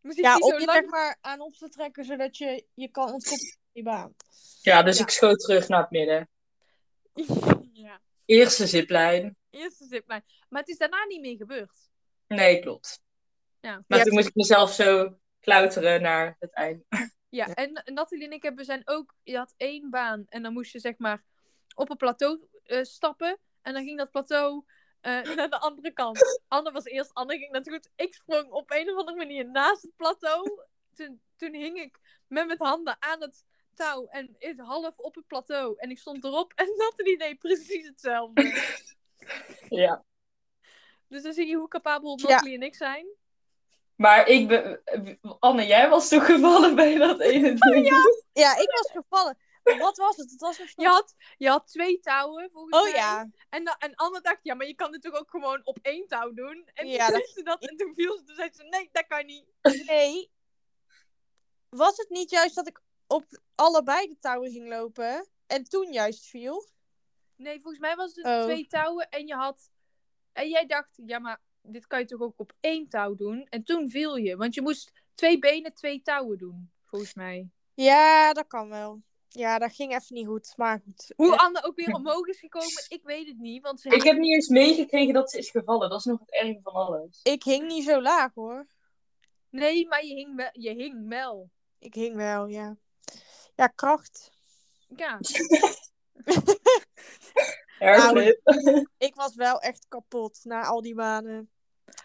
[0.00, 2.66] Dus ik Ja, zie om zo je lang- maar aan op te trekken, zodat je
[2.74, 4.14] je kan ontkoppelen van die baan.
[4.62, 5.02] Ja, dus Ja.
[5.04, 6.28] ik schoot terug naar het midden.
[7.72, 9.36] ja, Eerste ziplijn.
[9.50, 10.24] eerste ziplijn.
[10.48, 11.90] Maar het is daarna niet meer gebeurd.
[12.26, 13.00] Nee, klopt.
[13.60, 13.84] Ja.
[13.86, 14.04] Maar Ja.
[14.04, 16.84] toen moest ik mezelf zo klauteren naar het einde.
[17.28, 19.14] Ja, en Nathalie en ik hebben zijn ook...
[19.22, 21.24] Je had één baan en dan moest je zeg maar
[21.74, 23.38] op een plateau eh, stappen.
[23.62, 24.64] En dan ging dat plateau
[25.00, 26.40] eh, naar de andere kant.
[26.48, 28.06] Anne was eerst, Anne ging natuurlijk goed.
[28.06, 30.60] Ik sprong op een of andere manier naast het plateau.
[30.94, 33.44] Toen, toen hing ik met mijn handen aan het
[33.74, 35.74] touw en is half op het plateau.
[35.78, 38.42] En ik stond erop en Nathalie deed precies hetzelfde.
[39.68, 40.04] Ja.
[41.08, 42.28] Dus dan zie je hoe capabel Ja.
[42.28, 43.06] Nathalie en ik zijn.
[43.98, 44.82] Maar ik ben...
[45.38, 47.86] Anne, jij was toch gevallen bij dat ene ding?
[48.32, 49.38] Ja, ik was gevallen.
[49.78, 50.30] Wat was het?
[50.30, 52.92] Het was soort- Je had, je had twee touwen, volgens Oh mij.
[52.92, 53.30] ja.
[53.48, 56.06] En, da- en Anne dacht, ja, maar je kan dit toch ook gewoon op één
[56.06, 56.70] touw doen?
[56.74, 58.24] En Ja, toen dat- ze dat en toen viel ze.
[58.24, 59.46] Toen zei ze, nee, dat kan niet.
[59.86, 60.30] Nee.
[61.68, 66.26] Was het niet juist dat ik op allebei de touwen ging lopen en toen juist
[66.26, 66.68] viel?
[67.36, 68.42] Nee, volgens mij was het Oh.
[68.42, 69.70] twee touwen en je had...
[70.32, 71.40] En jij dacht, ja, maar
[71.72, 73.46] dit kan je toch ook op één touw doen?
[73.48, 77.48] En toen viel je, want je moest twee benen, twee touwen doen, volgens mij.
[77.74, 79.02] Ja, dat kan wel.
[79.28, 80.52] Ja, dat ging even niet goed.
[80.56, 81.12] Maar goed.
[81.16, 84.18] Hoe Anne ook weer omhoog is gekomen, ik weet het niet, want ze Ik heb
[84.18, 85.90] niet eens meegekregen dat ze is gevallen.
[85.90, 87.20] Dat is nog het ergste van alles.
[87.22, 88.66] ik hing niet zo laag hoor.
[89.50, 90.50] Nee, maar je hing wel.
[90.52, 91.50] Je hing wel.
[91.78, 92.76] Ik hing wel, ja.
[93.56, 94.30] Ja, kracht.
[94.96, 95.18] Ja.
[97.78, 98.36] Erg Nou.
[98.98, 101.50] Ik was wel echt kapot na al die banen.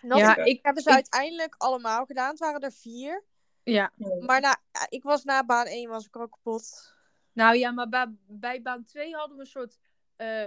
[0.08, 2.30] Ja, ik- heb ze ik- uiteindelijk allemaal gedaan.
[2.30, 3.24] Het waren er vier.
[3.64, 3.92] ja.
[4.20, 4.58] Maar na,
[4.90, 6.94] ik was na baan 1 was ik ook kapot.
[7.34, 9.80] Nou ja, maar bij, bij baan 2 hadden we een soort
[10.16, 10.44] eh,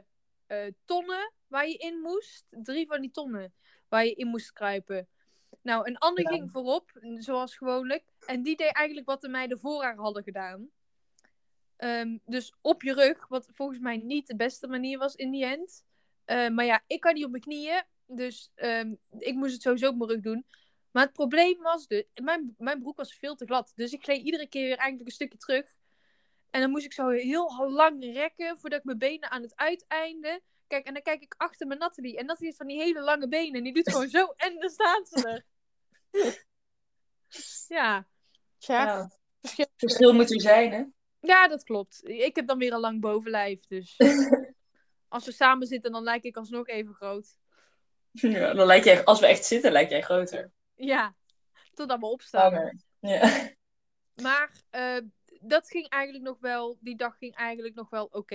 [0.47, 2.45] eh, tonnen waar je in moest.
[2.51, 3.53] Drie van die tonnen
[3.89, 5.09] waar je in moest kruipen.
[5.63, 6.31] Nou, een ander Ja.
[6.31, 8.05] ging voorop, zoals gewoonlijk.
[8.27, 10.71] En die deed eigenlijk wat de meiden voor haar hadden gedaan.
[11.77, 15.45] Ehm, dus op je rug, wat volgens mij niet de beste manier was in die
[15.45, 15.85] end.
[16.25, 17.83] Eh, maar ja, ik kan niet op mijn knieën.
[18.07, 20.47] Dus ehm, ik moest het sowieso op mijn rug doen.
[20.91, 23.73] Maar het probleem was dus, mijn, mijn broek was veel te glad.
[23.75, 25.75] Dus ik gleed iedere keer weer eigenlijk een stukje terug.
[26.51, 30.43] En dan moest ik zo heel lang rekken voordat ik mijn benen aan het uiteinde.
[30.67, 32.17] Kijk, en dan kijk ik achter mijn Nathalie.
[32.17, 33.55] En Nathalie heeft van die hele lange benen.
[33.55, 34.27] En die doet gewoon zo.
[34.37, 35.45] En dan staat ze er.
[37.69, 38.07] Ja.
[38.59, 39.11] Tja, Ja.
[39.41, 39.67] verschil.
[39.77, 40.85] Verschil moet er zijn, hè?
[41.21, 42.01] ja, dat klopt.
[42.09, 43.67] Ik heb dan weer een lang bovenlijf.
[43.67, 43.97] Dus
[45.09, 47.39] als we samen zitten, dan lijk ik alsnog even groot.
[48.21, 50.51] Ja, dan lijk jij, als we echt zitten, lijk jij groter.
[50.75, 51.15] Ja,
[51.75, 52.53] totdat we opstaan.
[52.53, 52.77] Langer.
[53.01, 53.51] Ja.
[54.23, 54.99] Maar eh,
[55.41, 58.35] dat ging eigenlijk nog wel, die dag ging eigenlijk nog wel oké.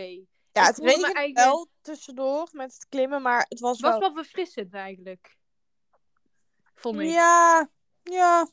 [0.52, 3.82] Ja, Ik het me regende eigenlijk- wel tussendoor met het klimmen, maar het was Het
[3.82, 4.00] was wel...
[4.00, 5.36] wel verfrissend eigenlijk.
[6.76, 7.10] Vond ik.
[7.10, 7.70] Ja,
[8.04, 8.50] ja.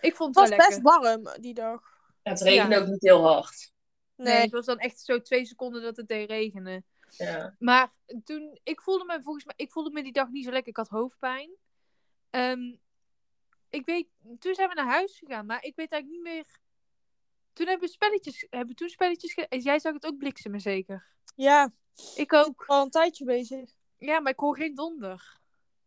[0.00, 1.22] Ik vond Het het was wel best lekker.
[1.32, 1.82] warm die dag.
[2.22, 2.80] Het regende Ja.
[2.80, 3.72] ook niet heel hard.
[4.16, 4.32] Nee.
[4.34, 4.42] Nee.
[4.42, 6.84] het was dan echt zo twee seconden dat het deed regenen.
[7.10, 7.56] Ja.
[7.58, 7.92] Maar
[8.24, 10.70] toen, ik voelde me volgens mij, ik voelde me die dag niet zo lekker.
[10.70, 11.50] Ik had hoofdpijn.
[12.30, 12.74] Ehm,
[13.70, 16.46] ik weet, toen zijn we naar huis gegaan, maar ik weet eigenlijk niet meer.
[17.52, 21.06] Toen hebben we spelletjes, hebben toen spelletjes Jij zag het ook bliksemen zeker.
[21.34, 21.72] Ja,
[22.16, 22.64] Ik ook.
[22.66, 23.70] al een tijdje bezig.
[23.98, 25.38] Ja, maar ik hoor geen donder.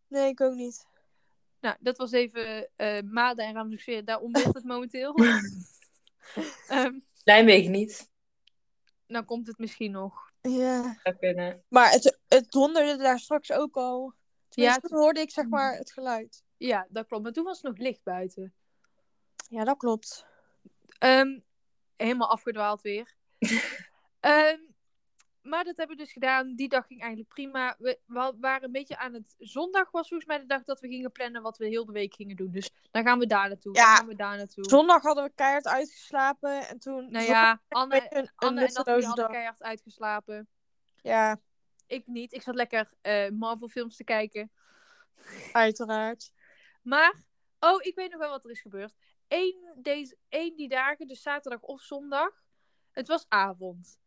[0.07, 0.87] Nee, ik ook niet.
[1.59, 4.05] Nou, dat was even eh Maden en Ramsesfeer.
[4.05, 5.15] Daar ontbeert het momenteel.
[6.67, 8.09] Ehm Nijmegen niet.
[9.07, 10.28] dan komt het misschien nog.
[10.57, 10.97] Ja.
[11.03, 11.63] Zou kunnen.
[11.67, 14.13] Maar het, het donderde daar straks ook al.
[14.49, 16.43] Tenminste, Ja, toen hoorde ik zeg maar het geluid.
[16.57, 17.23] Ja, dat klopt.
[17.23, 18.53] Maar toen was het nog licht buiten.
[19.49, 20.25] Ja, dat klopt.
[20.97, 21.39] Ehm,
[21.95, 23.15] helemaal afgedwaald weer.
[24.19, 24.59] Ehm,
[25.49, 26.55] maar dat hebben we dus gedaan.
[26.55, 27.75] Die dag ging eigenlijk prima.
[27.79, 29.35] We, we waren een beetje aan het...
[29.37, 32.13] Zondag was volgens mij de dag dat we gingen plannen wat we heel de week
[32.13, 32.51] gingen doen.
[32.51, 33.75] Dus dan gaan we daar naartoe.
[33.75, 33.85] Ja.
[33.85, 34.69] Dan gaan we daar naartoe.
[34.69, 37.11] Zondag hadden we keihard uitgeslapen en toen...
[37.11, 39.33] Nou ja, Anne, een, een Anne en Nathalie hadden dag.
[39.33, 40.47] keihard uitgeslapen.
[41.01, 41.39] Ja,
[41.87, 42.33] Ik niet.
[42.33, 44.51] Ik zat lekker eh, Marvel films te kijken.
[45.51, 46.31] uiteraard.
[46.81, 47.13] Maar,
[47.59, 48.93] oh, ik weet nog wel wat er is gebeurd.
[49.27, 52.43] Eén, deze, één die dagen, dus zaterdag of zondag.
[52.91, 53.99] Het was avond.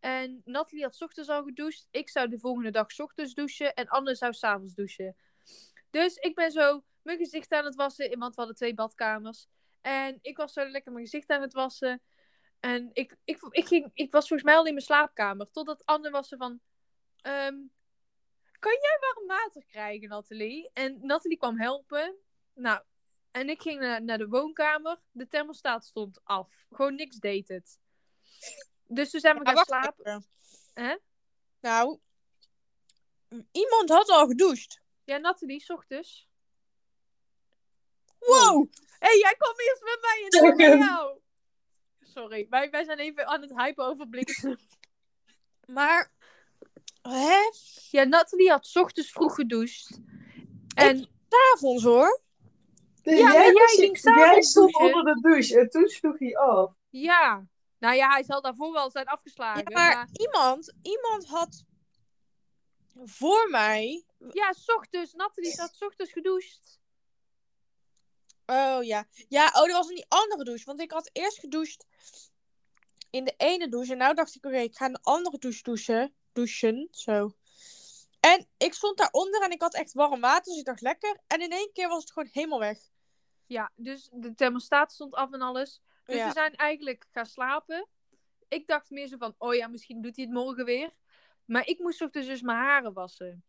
[0.00, 1.88] En Nathalie had ochtends al gedoucht.
[1.90, 3.74] Ik zou de volgende dag ochtends douchen.
[3.74, 5.16] En Anne zou s'avonds douchen.
[5.90, 8.18] Dus ik ben zo mijn gezicht aan het wassen.
[8.18, 9.46] Want we hadden twee badkamers.
[9.80, 12.02] En ik was zo lekker mijn gezicht aan het wassen.
[12.60, 15.50] En ik, ik, ik, ging, ik was volgens mij al in mijn slaapkamer.
[15.50, 16.60] Totdat Anne was er van...
[17.20, 17.56] ehm,
[18.58, 20.70] kan jij warm water krijgen, Nathalie?
[20.72, 22.16] En Nathalie kwam helpen.
[22.54, 22.82] Nou,
[23.30, 25.00] en ik ging naar, naar de woonkamer.
[25.10, 26.66] De thermostaat stond af.
[26.70, 27.78] Gewoon niks deed het.
[28.88, 30.04] Dus toen zijn we Ja, gaan slapen.
[30.06, 30.24] even.
[30.74, 30.96] Hè?
[31.60, 31.98] Nou,
[33.52, 34.80] iemand had al gedoucht.
[35.04, 36.28] Ja, Nathalie, 's ochtends.
[38.18, 38.66] Wow!
[38.98, 41.18] Hé, hey, jij kwam eerst met mij en toen bij jou.
[42.00, 44.56] Sorry, wij, wij zijn even aan het hypen over bliksem.
[45.66, 46.12] Maar,
[47.02, 47.36] hè?
[47.90, 50.00] Ja, Nathalie had 's ochtends vroeg gedoucht.
[50.74, 52.20] En S'avonds hoor.
[53.02, 54.96] Dus Ja, maar jij ging s'avonds Jij stond douchen.
[54.98, 56.72] onder de douche en toen sloeg hij af.
[56.90, 57.46] ja,
[57.78, 59.70] nou ja, hij zal daarvoor wel zijn afgeslagen.
[59.70, 60.08] Ja, maar, maar...
[60.12, 61.64] Iemand, iemand had
[63.04, 64.04] voor mij.
[64.32, 65.12] Ja, 's ochtends.
[65.12, 66.80] Nathalie had 's ochtends gedoucht.
[68.46, 69.06] Oh ja.
[69.28, 70.64] Ja, oh, dat was in die andere douche.
[70.64, 71.86] Want ik had eerst gedoucht
[73.10, 73.92] in de ene douche.
[73.92, 76.14] En nou dacht ik, oké, ik ga in de andere douche douchen.
[76.32, 77.36] Douchen, zo.
[78.20, 80.44] En ik stond daaronder en ik had echt warm water.
[80.44, 81.20] Dus ik dacht, lekker.
[81.26, 82.78] En in één keer was het gewoon helemaal weg.
[83.46, 85.80] Ja, dus de thermostaat stond af en alles.
[86.08, 86.26] Dus Ja.
[86.26, 87.86] we zijn eigenlijk gaan slapen.
[88.48, 90.90] Ik dacht meer zo van, oh ja, misschien doet hij het morgen weer.
[91.44, 93.44] Maar ik moest ochtends dus mijn haren wassen.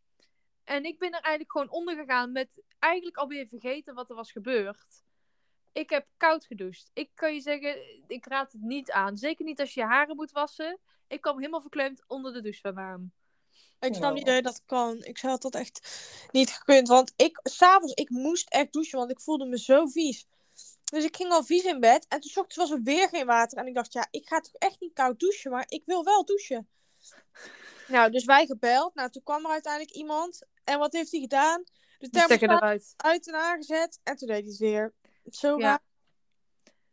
[0.64, 4.32] En ik ben er eigenlijk gewoon onder gegaan met eigenlijk alweer vergeten wat er was
[4.32, 5.04] gebeurd.
[5.72, 6.92] Ik heb koud gedoucht.
[6.94, 9.18] Ik kan je zeggen, ik raad het niet aan.
[9.18, 10.80] Zeker niet als je je haren moet wassen.
[11.08, 13.14] Ik kwam helemaal verkleumd onder de douche vandaan.
[13.80, 15.04] Ik snap niet dat je dat kan.
[15.04, 15.90] Ik had dat echt
[16.32, 16.88] niet gekund.
[16.88, 20.28] Want ik, s'avonds, ik moest echt douchen, want ik voelde me zo vies.
[20.90, 22.06] Dus ik ging al vies in bed.
[22.08, 23.58] En toen ochtends was er weer geen water.
[23.58, 26.26] En ik dacht, ja, ik ga toch echt niet koud douchen, maar ik wil wel
[26.26, 26.70] douchen.
[27.88, 28.96] Nou, dus wij gebeld.
[28.96, 30.46] Nou, toen kwam er uiteindelijk iemand.
[30.64, 31.64] En wat heeft hij gedaan?
[31.98, 32.94] De thermostaat eruit.
[32.98, 34.00] uit en aangezet.
[34.04, 34.94] En toen deed hij het weer.
[35.30, 35.68] Zo Ja.
[35.68, 35.84] raar.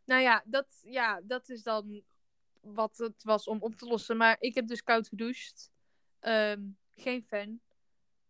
[0.03, 2.03] Nou ja dat, ja, dat is dan
[2.61, 4.17] wat het was om op te lossen.
[4.17, 5.71] Maar ik heb dus koud gedoucht.
[6.19, 6.61] Ehm,
[6.95, 7.59] geen fan.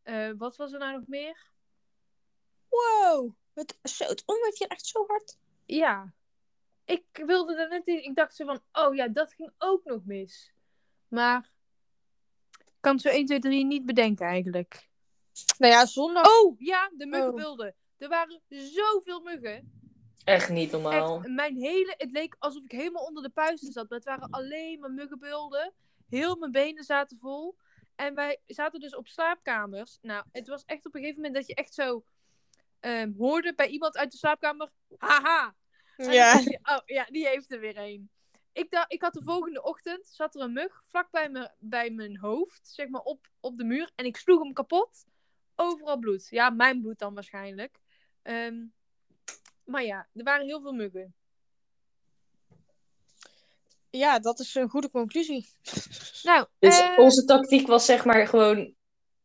[0.04, 1.52] Eh, wat was er nou nog meer?
[2.70, 3.34] Wow.
[3.54, 4.24] Het, zo, het
[4.58, 5.38] hier echt zo hard.
[5.68, 6.14] Ja.
[6.86, 8.04] Ik wilde er net in.
[8.04, 10.54] Ik dacht zo van, oh ja, dat ging ook nog mis.
[11.08, 11.52] Maar
[12.58, 14.90] ik kan zo 1, 2, 3 niet bedenken eigenlijk.
[15.58, 16.40] Nou ja, zondag.
[16.40, 17.12] Oh ja, de Oh.
[17.12, 17.76] muggenbulden.
[17.98, 19.72] Er waren zoveel muggen.
[20.24, 21.18] Echt niet normaal.
[21.18, 23.90] Echt, mijn hele, het leek alsof ik helemaal onder de puisten zat.
[23.90, 25.74] Maar het waren alleen maar muggenbulden.
[26.10, 27.58] Heel mijn benen zaten vol.
[27.96, 29.98] En wij zaten dus op slaapkamers.
[30.02, 32.04] Nou, het was echt op een gegeven moment dat je echt zo
[32.80, 34.70] ehm, hoorde bij iemand uit de slaapkamer.
[34.98, 35.56] Haha!
[35.98, 36.34] Ja.
[36.34, 38.10] dacht oh ja, die heeft er weer een.
[38.52, 41.90] Ik, dacht, ik had de volgende ochtend, zat er een mug vlak bij, me, bij
[41.90, 43.92] mijn hoofd, zeg maar op, op de muur.
[43.96, 45.06] En ik sloeg hem kapot.
[45.56, 46.28] Overal bloed.
[46.30, 47.80] Ja, mijn bloed dan waarschijnlijk.
[48.22, 48.66] Ehm,
[49.64, 51.16] maar ja, er waren heel veel muggen.
[53.90, 55.48] Ja, dat is een goede conclusie.
[56.24, 58.76] Nou, Dus eh, onze tactiek was zeg maar gewoon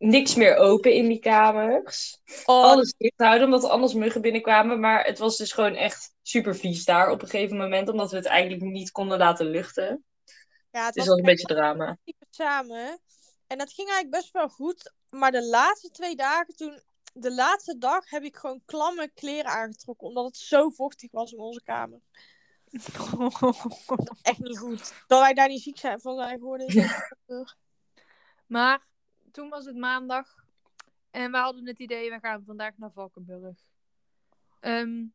[0.03, 2.21] niks meer open in die kamers.
[2.45, 4.81] Oh, Alles dicht houden, omdat er anders muggen binnenkwamen.
[4.81, 7.89] Maar het was dus gewoon echt super vies daar op een gegeven moment.
[7.89, 10.05] Omdat we het eigenlijk niet konden laten luchten.
[10.71, 11.99] ja, het Dus was dat was een beetje drama.
[12.31, 13.01] samen.
[13.47, 14.93] En dat ging eigenlijk best wel goed.
[15.11, 16.81] Maar de laatste twee dagen, toen,
[17.13, 20.07] de laatste dag, heb ik gewoon klamme kleren aangetrokken.
[20.07, 22.01] Omdat het zo vochtig was in onze kamer.
[24.23, 24.93] Echt niet goed.
[25.07, 26.91] Dat wij daar niet ziek zijn van zijn geworden.
[28.47, 28.81] Maar
[29.33, 30.45] toen was het maandag
[31.11, 33.59] en we hadden het idee, we gaan vandaag naar Valkenburg.
[34.61, 35.07] Ehm,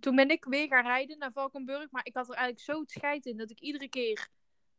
[0.00, 2.90] toen ben ik weer gaan rijden naar Valkenburg, maar ik had er eigenlijk zo het
[2.90, 4.28] scheid in dat ik iedere keer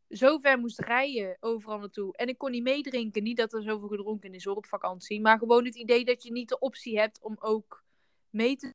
[0.08, 2.16] zo ver moest rijden overal naartoe.
[2.16, 5.38] En ik kon niet meedrinken, niet dat er zoveel gedronken is hoor op vakantie, maar
[5.38, 7.84] gewoon het idee dat je niet de optie hebt om ook
[8.30, 8.74] mee te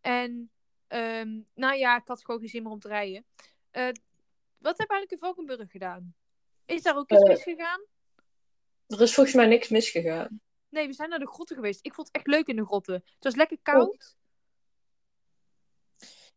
[0.00, 0.50] En
[0.86, 3.24] ehm, nou ja, ik had gewoon geen zin meer om te rijden.
[3.70, 3.88] Eh,
[4.58, 6.14] wat heb eigenlijk in Valkenburg gedaan?
[6.64, 7.80] Is daar ook iets Eh, misgegaan?
[8.88, 10.40] Er is volgens mij niks misgegaan.
[10.68, 11.78] Nee, we zijn naar de grotten geweest.
[11.86, 12.94] Ik vond het echt leuk in de grotten.
[12.94, 14.16] Het was lekker koud.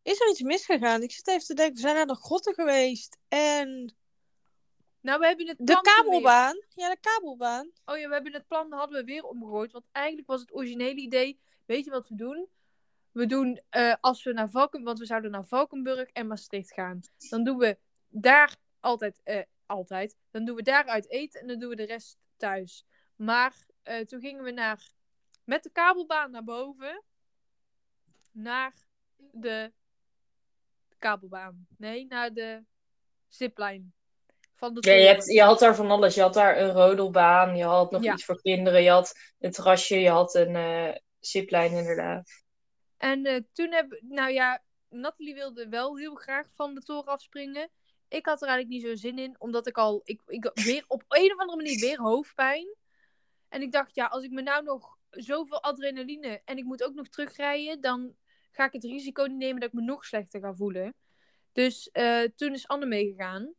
[0.03, 1.01] Is er iets misgegaan?
[1.03, 3.17] Ik zit even te denken, we zijn naar de grotten geweest.
[3.27, 3.95] En
[5.01, 6.61] Nou, we hebben het de weer- kabelbaan.
[6.75, 7.71] Ja, de kabelbaan.
[7.85, 9.71] Oh ja, we hebben het plan hadden we weer omgegooid.
[9.71, 11.39] Want eigenlijk was het originele idee.
[11.65, 12.47] Weet je wat we doen?
[13.11, 16.99] We doen eh, als we naar Valken, want we zouden naar Valkenburg en Maastricht gaan.
[17.29, 20.15] Dan doen we daar altijd, eh, altijd.
[20.31, 22.85] Dan doen we daaruit eten en dan doen we de rest thuis.
[23.15, 24.91] Maar eh, toen gingen we naar,
[25.43, 27.03] met de kabelbaan naar boven.
[28.31, 28.73] Naar
[29.17, 29.71] de
[30.97, 31.67] kabelbaan.
[31.77, 32.63] Nee, naar de
[33.27, 33.83] zipline.
[34.55, 36.15] Van de Ja, je, hebt, je had daar van alles.
[36.15, 38.13] Je had daar een rodelbaan, je had nog Ja.
[38.13, 42.29] iets voor kinderen, je had een terrasje, je had een eh ziplijn inderdaad.
[42.97, 47.69] En eh, toen heb nou ja, Nathalie wilde wel heel graag van de toren afspringen.
[48.11, 51.03] Ik had er eigenlijk niet zo zin in, omdat ik al, ik, ik weer op
[51.07, 52.67] een of andere manier weer hoofdpijn.
[53.49, 56.93] En ik dacht, ja, als ik me nou nog zoveel adrenaline en ik moet ook
[56.93, 58.15] nog terugrijden, dan
[58.51, 60.93] ga ik het risico niet nemen dat ik me nog slechter ga voelen.
[61.51, 63.53] Dus eh, toen is Anne meegegaan.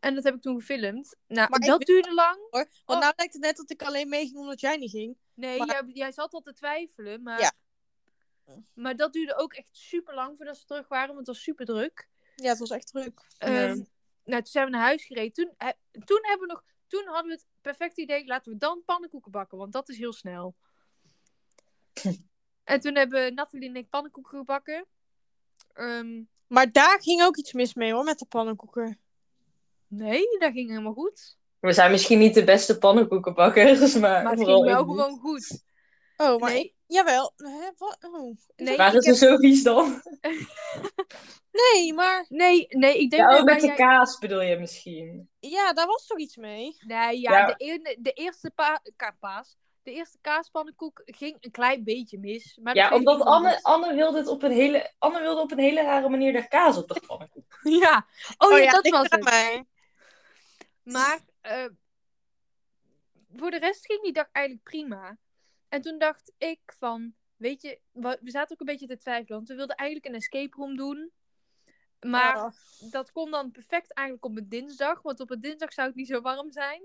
[0.00, 1.16] En dat heb ik toen gefilmd.
[1.26, 2.36] Nou, Maar dat weet- duurde lang.
[2.50, 2.50] Hoor.
[2.84, 2.98] Want Oh.
[2.98, 5.16] nou lijkt het net dat ik alleen meeging omdat jij niet ging.
[5.34, 7.40] Nee, Maar- jij, jij zat al te twijfelen, maar...
[7.40, 7.52] Ja.
[8.74, 11.66] Maar dat duurde ook echt super lang voordat ze terug waren, want het was super
[11.66, 12.08] druk.
[12.36, 13.20] Ja, het was echt druk.
[13.38, 13.46] Ja.
[13.46, 13.76] Ehm,
[14.24, 15.32] nou, toen zijn we naar huis gereden.
[15.32, 18.82] Toen, he- toen, hebben we nog, toen hadden we het perfecte idee, laten we dan
[18.84, 20.54] pannenkoeken bakken, want dat is heel snel.
[22.64, 24.86] en toen hebben Nathalie en ik pannenkoeken gebakken.
[25.72, 28.98] Ehm, Maar daar ging ook iets mis mee hoor, met de pannenkoeken.
[29.86, 31.36] nee, dat ging helemaal goed.
[31.58, 35.64] We zijn misschien niet de beste pannenkoekenbakkers, maar, Maar het ging wel gewoon goed.
[36.16, 36.64] Oh, maar Nee.
[36.64, 37.32] ik- jawel.
[37.36, 37.98] Hè, wat?
[38.00, 38.30] Oh.
[38.30, 40.02] Is Nee, ik ze heb- zo vies dan?
[41.56, 45.28] Nee, maar Nee, nee, ik denk Ja, ook met de jij- kaas bedoel je misschien.
[45.40, 46.76] ja, daar was toch iets mee?
[46.86, 47.46] Nee, ja, Ja.
[47.46, 52.58] De, de eerste pa ka- paas, de eerste kaaspannenkoek ging een klein beetje mis.
[52.62, 55.82] Maar Ja, omdat Anne, Anne, wilde het op een hele, Anne wilde op een hele
[55.82, 57.58] rare manier de kaas op de pannenkoek.
[57.82, 58.06] Ja,
[58.38, 59.24] oh, ja, dat was het.
[59.24, 59.64] mij.
[60.82, 61.64] Maar eh,
[63.36, 65.16] voor de rest ging die dag eigenlijk prima.
[65.68, 69.36] En toen dacht ik van, weet je, we we zaten ook een beetje te twijfelen.
[69.36, 71.12] Want we wilden eigenlijk een escape room doen.
[72.00, 72.52] Maar Oh.
[72.90, 75.02] dat kon dan perfect eigenlijk op een dinsdag.
[75.02, 76.82] Want op een dinsdag zou het niet zo warm zijn.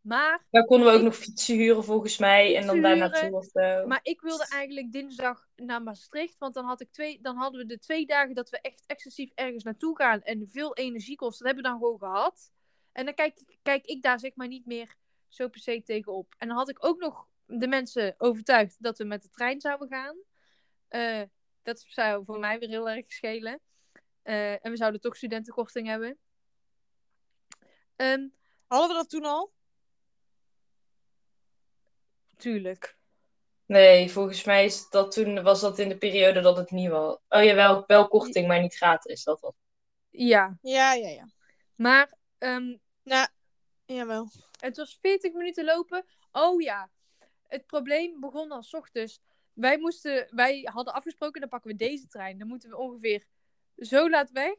[0.00, 2.56] Maar, Daar konden we ook Ik- nog fietsen huren volgens mij.
[2.56, 3.86] En dan daar naartoe of zo.
[3.86, 6.38] maar ik wilde eigenlijk dinsdag naar Maastricht.
[6.38, 9.30] Want dan, had ik twee, dan hadden we de twee dagen dat we echt excessief
[9.34, 10.22] ergens naartoe gaan.
[10.22, 11.38] En veel energie kost.
[11.38, 12.50] Dat hebben we dan gewoon gehad.
[12.92, 14.94] En dan kijk, ik- kijk ik daar zeg maar niet meer
[15.28, 16.34] zo per se tegenop.
[16.38, 19.88] En dan had ik ook nog de mensen overtuigd dat we met de trein zouden
[19.88, 20.16] gaan.
[20.88, 21.22] Eh,
[21.62, 23.60] dat zou voor mij weer heel erg schelen.
[24.26, 26.18] Eh, en we zouden toch studentenkorting hebben.
[27.96, 28.28] Ehm,
[28.66, 29.54] Hadden we dat toen al?
[32.36, 32.96] tuurlijk.
[33.66, 37.18] Nee, volgens mij is dat toen, was dat in de periode dat het niet was.
[37.28, 39.24] Oh jawel, wel korting, maar niet gratis.
[39.24, 39.54] Dat was.
[40.10, 41.28] Ja, Ja, ja, ja.
[41.74, 43.28] maar ehm, Nou,
[43.84, 44.28] jawel.
[44.60, 46.04] Het was 40 minuten lopen.
[46.32, 46.90] Oh ja,
[47.42, 49.20] het probleem begon al 's ochtends.
[49.52, 52.38] Wij, moesten, wij hadden afgesproken, dan pakken we deze trein.
[52.38, 53.24] Dan moeten we ongeveer
[53.76, 54.54] zo laat weg.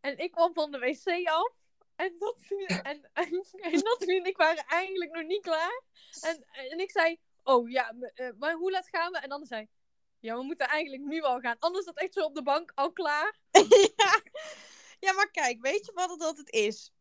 [0.00, 1.52] En ik kwam van de wc af.
[1.96, 5.82] En Nathalie en, en, en, Nathalie en ik waren eigenlijk nog niet klaar.
[6.20, 9.18] En, en ik zei, oh ja, eh, maar hoe laat gaan we?
[9.18, 9.68] En dan zei
[10.22, 11.56] ja, we moeten eigenlijk nu al gaan.
[11.58, 13.38] Anders zat echt zo op de bank al klaar.
[13.96, 14.20] ja.
[15.00, 16.92] ja, maar kijk, weet je wat het altijd is?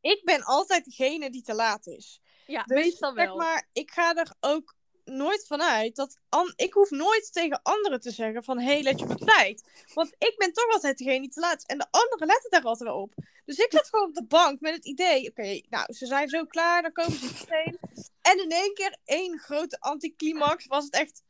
[0.00, 2.20] Ik ben altijd degene die te laat is.
[2.46, 3.24] Ja, Dus, meestal wel.
[3.26, 4.74] Zeg maar, ik ga er ook
[5.04, 6.18] nooit vanuit dat
[6.56, 9.62] ik hoef nooit tegen anderen te zeggen van hey, let je op tijd.
[9.94, 11.64] Want ik ben toch altijd degene die te laat is.
[11.64, 13.14] En de anderen letten daar altijd wel op.
[13.44, 16.44] Dus ik zat gewoon op de bank met het idee, oké, nou, ze zijn zo
[16.44, 17.78] klaar, dan komen ze meteen.
[18.20, 21.22] En in één keer één grote anticlimax was het echt,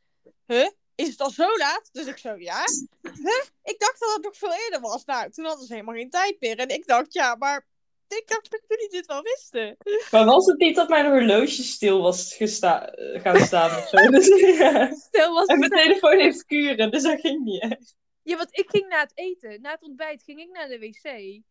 [0.45, 0.69] huh?
[0.95, 1.89] Is het al zo laat?
[1.91, 2.63] Dus ik zo, ja.
[3.01, 3.43] Huh?
[3.63, 5.05] Ik dacht dat het nog veel eerder was.
[5.05, 6.57] Nou, toen hadden ze helemaal geen tijd meer.
[6.57, 7.67] En ik dacht, ja, maar
[8.13, 9.77] ik dacht dat jullie dit wel wisten.
[10.11, 13.97] Maar was het niet dat mijn horloge stil was gesta- eh, gaan staan of zo?
[13.97, 14.27] Dus,
[14.59, 14.93] ja.
[14.93, 17.95] Stil was En mijn telefoon heeft kuren, dus dat ging niet echt.
[18.23, 21.41] Ja, want ik ging na het eten, na het ontbijt, ging ik naar de wc.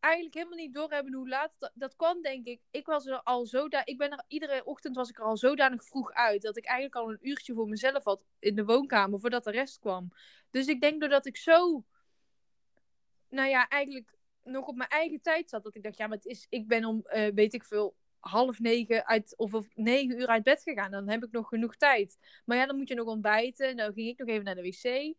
[0.00, 2.60] Eigenlijk helemaal niet doorhebben hoe laat dat, dat kwam, denk ik.
[2.70, 5.84] Ik was er al zo ik ben er iedere ochtend was ik er al zodanig
[5.84, 9.44] vroeg uit dat ik eigenlijk al een uurtje voor mezelf had in de woonkamer voordat
[9.44, 10.08] de rest kwam.
[10.50, 11.84] Dus ik denk doordat ik zo,
[13.28, 16.26] nou ja, eigenlijk nog op mijn eigen tijd zat, dat ik dacht, ja, maar het
[16.26, 20.26] is, ik ben om, eh, weet ik veel, half negen uit, of, of negen uur
[20.26, 20.90] uit bed gegaan.
[20.90, 22.18] Dan heb ik nog genoeg tijd.
[22.44, 23.76] Maar ja, dan moet je nog ontbijten.
[23.76, 25.14] Dan ging ik nog even naar de wc.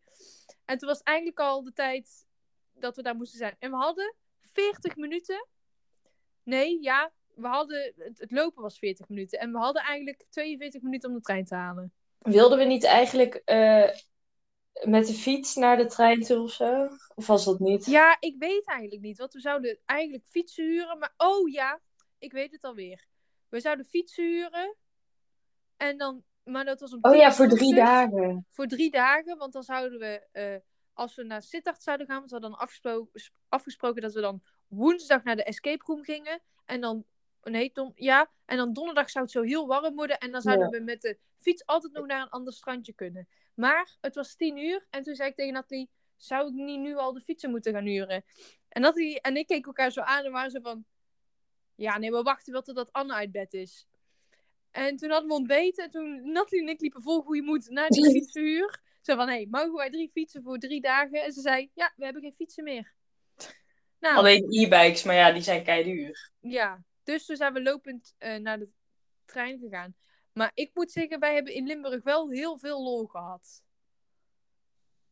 [0.64, 2.26] En toen was eigenlijk al de tijd
[2.72, 3.56] dat we daar moesten zijn.
[3.58, 5.46] En we hadden 40 minuten.
[6.42, 9.38] Nee, ja, we hadden, het, lopen was 40 minuten.
[9.38, 11.92] En we hadden eigenlijk 42 minuten om de trein te halen.
[12.18, 13.88] Wilden we niet eigenlijk eh,
[14.82, 16.88] met de fiets naar de trein toe of zo?
[17.14, 17.86] Of was dat niet?
[17.86, 19.18] Ja, ik weet eigenlijk niet.
[19.18, 20.98] Want we zouden eigenlijk fietsen huren.
[20.98, 21.80] Maar oh ja,
[22.18, 23.04] ik weet het alweer.
[23.48, 24.76] We zouden fietsen huren.
[25.76, 28.46] En dan, maar dat was om Oh ja, voor drie dagen.
[28.48, 29.38] Voor drie dagen.
[29.38, 30.56] Want dan zouden we, eh,
[30.92, 34.42] als we naar Sittard zouden gaan, want we hadden dan afgesproken, afgesproken dat we dan
[34.68, 36.40] woensdag naar de escape room gingen.
[36.64, 37.04] En dan,
[37.44, 38.30] nee, don, ja.
[38.44, 40.18] En dan donderdag zou het zo heel warm worden.
[40.18, 43.28] En dan zouden we met de fiets altijd nog naar een ander strandje kunnen.
[43.54, 44.86] Maar het was tien uur.
[44.90, 47.84] En toen zei ik tegen Nathalie, zou ik niet nu al de fietsen moeten gaan
[47.84, 48.24] huren?
[48.68, 50.84] En Nathalie en ik keken elkaar zo aan en waren zo van,
[51.74, 53.86] ja, nee, we wachten wel totdat Anne uit bed is.
[54.70, 55.84] En toen hadden we ontbeten.
[55.84, 58.82] En toen Nathalie en ik liepen vol goede moed naar die fietsenhuur.
[59.00, 61.22] Zo van, hé, hey, mogen wij drie fietsen voor drie dagen?
[61.22, 62.94] En ze zei, ja, we hebben geen fietsen meer.
[63.98, 66.30] Nou, Alleen e-bikes, maar ja, die zijn keiduur.
[66.40, 66.84] ja.
[67.04, 68.68] Dus toen zijn we lopend eh, naar de
[69.24, 69.96] trein gegaan.
[70.32, 73.62] Maar ik moet zeggen, wij hebben in Limburg wel heel veel lol gehad.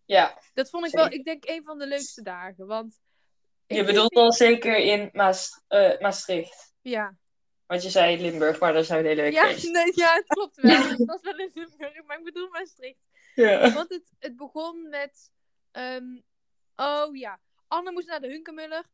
[0.05, 2.67] Ja, Dat vond ik wel, ik denk, een van de leukste dagen.
[2.67, 3.01] Want
[3.67, 6.75] je bedoelt wel zeker in eh, Maastricht.
[6.81, 7.17] Ja,
[7.67, 10.27] Want je zei Limburg, maar daar zijn we de hele week ja, nee, ja het
[10.27, 10.89] klopt wel.
[10.99, 13.09] Het was wel in Limburg, maar ik bedoel Maastricht.
[13.35, 13.73] Ja.
[13.73, 15.31] Want het, het begon met.
[15.71, 16.21] ehm,
[16.77, 18.85] oh ja, Anne moest naar de Hunkemuller.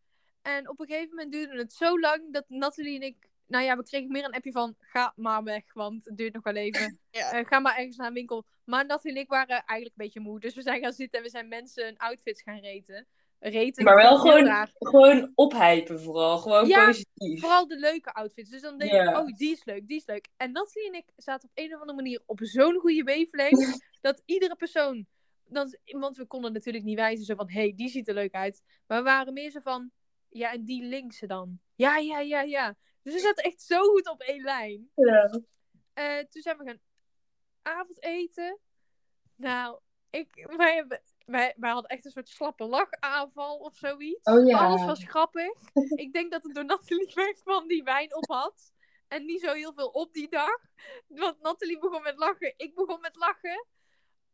[0.57, 3.29] En op een gegeven moment duurde het zo lang dat Nathalie en ik.
[3.47, 4.75] Nou ja, we kregen meer een appje van.
[4.79, 6.99] Ga maar weg, want het duurt nog wel even.
[7.11, 7.33] Ja.
[7.33, 8.45] Eh, ga maar ergens naar een winkel.
[8.65, 10.41] Maar Nathalie en ik waren eigenlijk een beetje moe.
[10.41, 13.07] Dus we zijn gaan zitten en we zijn mensen hun outfits gaan reten.
[13.39, 13.85] Reten.
[13.85, 14.71] Maar wel gewoon, raar.
[14.79, 16.39] gewoon ophypen vooral.
[16.39, 17.41] Gewoon Ja, positief.
[17.41, 18.51] Vooral de leuke outfits.
[18.51, 20.29] Dus dan denk ik, oh, die is leuk, die is leuk.
[20.37, 23.87] En Nathalie en ik zaten op een of andere manier op zo'n goede wavelength.
[24.01, 25.07] dat iedere persoon...
[25.85, 28.63] Want we konden natuurlijk niet wijzen zo van, hé, hey, die ziet er leuk uit.
[28.87, 29.93] Maar we waren meer zo van,
[30.29, 31.61] ja, en die linkse dan.
[31.75, 32.77] Ja, ja, ja, ja.
[33.03, 34.91] Dus we zaten echt zo goed op één lijn.
[34.95, 35.41] Ja.
[35.93, 36.81] Eh, toen zijn we gaan
[37.63, 38.59] avondeten.
[39.35, 39.79] Nou,
[40.11, 44.31] ik, wij, hebben, wij, wij hadden echt een soort slappe lachaanval of zoiets.
[44.31, 44.59] Oh ja.
[44.59, 45.53] Alles was grappig.
[46.05, 48.73] ik denk dat het door Nathalie wegkwam die wijn op had.
[49.09, 50.59] En niet zo heel veel op die dag.
[51.07, 53.67] Want Nathalie begon met lachen, ik begon met lachen.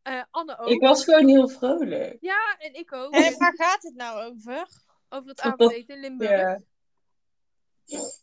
[0.03, 0.69] Eh, Anne ook.
[0.69, 2.17] Ik was gewoon heel vrolijk.
[2.21, 3.15] Ja, en ik ook.
[3.15, 4.69] Hé, waar gaat het nou over?
[5.15, 6.31] Over het avondeten in Limburg.
[6.31, 6.61] Ja.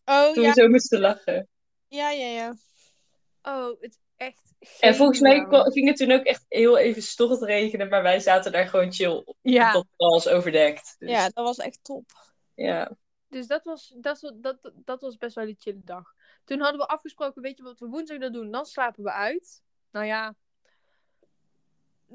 [0.05, 0.53] Oh, Toen ja.
[0.53, 1.47] we zo moesten lachen.
[1.87, 2.53] Ja, ja, ja.
[3.41, 7.37] Oh, het is echt En volgens mij ging het toen ook echt heel even storm
[7.37, 7.89] te regenen.
[7.89, 10.95] Maar wij zaten daar gewoon chill Ja, tot alles overdekt.
[10.99, 12.05] Dus, Ja, dat was echt top.
[12.55, 12.97] ja.
[13.27, 16.13] Dus dat was, dat, dat, dat was best wel een chille dag.
[16.43, 18.51] Toen hadden we afgesproken, weet je wat we woensdag dan doen?
[18.51, 19.61] Dan slapen we uit.
[19.91, 20.35] Nou ja,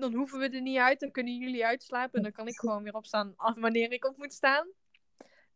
[0.00, 1.00] dan hoeven we er niet uit.
[1.00, 2.16] Dan kunnen jullie uitslapen.
[2.16, 4.68] En dan kan ik gewoon weer opstaan wanneer ik op moet staan.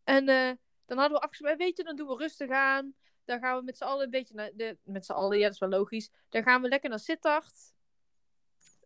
[0.05, 0.51] En eh,
[0.87, 2.95] dan hadden we afgesproken, weet je, dan doen we rustig aan.
[3.25, 4.79] Dan gaan we met z'n allen een beetje naar de...
[4.83, 6.11] Met z'n allen, ja, dat is wel logisch.
[6.29, 7.75] Dan gaan we lekker naar Sittard.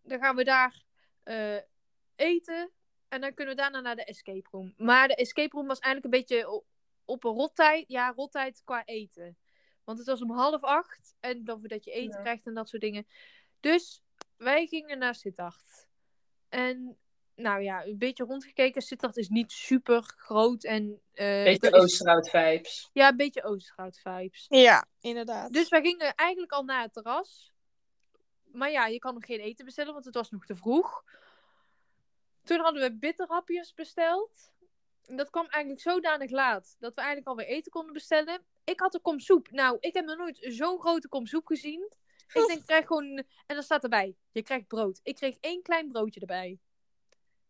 [0.02, 0.82] Dan gaan we daar
[1.22, 1.58] eh,
[2.16, 2.70] eten.
[3.08, 4.74] En dan kunnen we daarna naar de escape room.
[4.76, 6.64] Maar de escape room was eigenlijk een beetje
[7.04, 7.84] op een rottijd.
[7.88, 9.36] Ja, rottijd qua eten.
[9.84, 11.14] Want het was om half acht.
[11.20, 12.20] En dan voordat je eten Ja.
[12.20, 13.06] krijgt en dat soort dingen.
[13.60, 14.02] Dus
[14.44, 15.88] wij gingen naar Sittard.
[16.48, 16.98] En
[17.34, 18.82] nou ja, een beetje rondgekeken.
[18.82, 20.64] Sittard is niet super groot.
[20.64, 22.90] En, eh, Beetje er Oosterhout vibes.
[22.92, 24.46] Ja, een beetje Oosterhout vibes.
[24.48, 25.52] Ja, inderdaad.
[25.52, 27.52] Dus wij gingen eigenlijk al naar het terras.
[28.44, 31.04] Maar ja, je kan nog geen eten bestellen, want het was nog te vroeg.
[32.42, 34.52] Toen hadden we bitterhapjes besteld.
[35.04, 38.44] En dat kwam eigenlijk zodanig laat dat we eigenlijk alweer eten konden bestellen.
[38.64, 39.50] Ik had een kom soep.
[39.50, 41.92] Nou, ik heb nog nooit zo'n grote kom soep gezien.
[42.42, 43.16] Ik denk, ik krijg gewoon...
[43.46, 45.00] En dan staat erbij, je krijgt brood.
[45.02, 46.58] Ik kreeg één klein broodje erbij.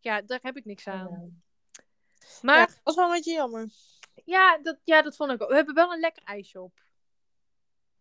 [0.01, 1.09] Ja, daar heb ik niks aan.
[1.11, 2.29] Ja.
[2.43, 3.69] Maar Ja, dat was wel een beetje jammer.
[4.25, 5.49] ja, dat, ja, dat vond ik ook.
[5.49, 6.83] We hebben wel een lekker ijsje op.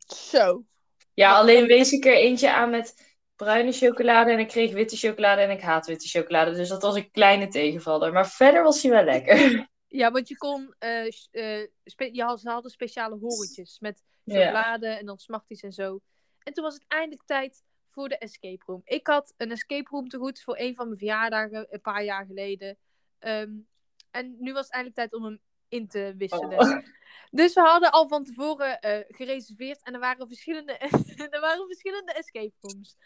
[0.07, 0.65] Zo.
[1.13, 5.41] Ja, alleen wees ik er eentje aan met bruine chocolade en ik kreeg witte chocolade
[5.41, 6.51] en ik haat witte chocolade.
[6.51, 8.13] Dus dat was een kleine tegenvaller.
[8.13, 9.37] Maar verder was hij wel lekker.
[9.87, 10.75] Ja, want je kon...
[10.79, 11.67] eh, eh,
[12.11, 14.35] je had, ze hadden speciale horentjes met Ja.
[14.45, 15.99] chocolade en dan smarties en zo.
[16.43, 18.81] En toen was het eindelijk tijd voor de escape room.
[18.83, 22.25] Ik had een escape room te goed voor een van mijn verjaardagen een paar jaar
[22.25, 22.77] geleden.
[23.19, 23.51] Ehm,
[24.11, 26.59] en nu was het eindelijk tijd om hem in te wisselen.
[26.59, 26.77] Oh.
[27.31, 30.77] Dus we hadden al van tevoren eh, gereserveerd en er waren verschillende,
[31.29, 32.97] er waren verschillende escape rooms.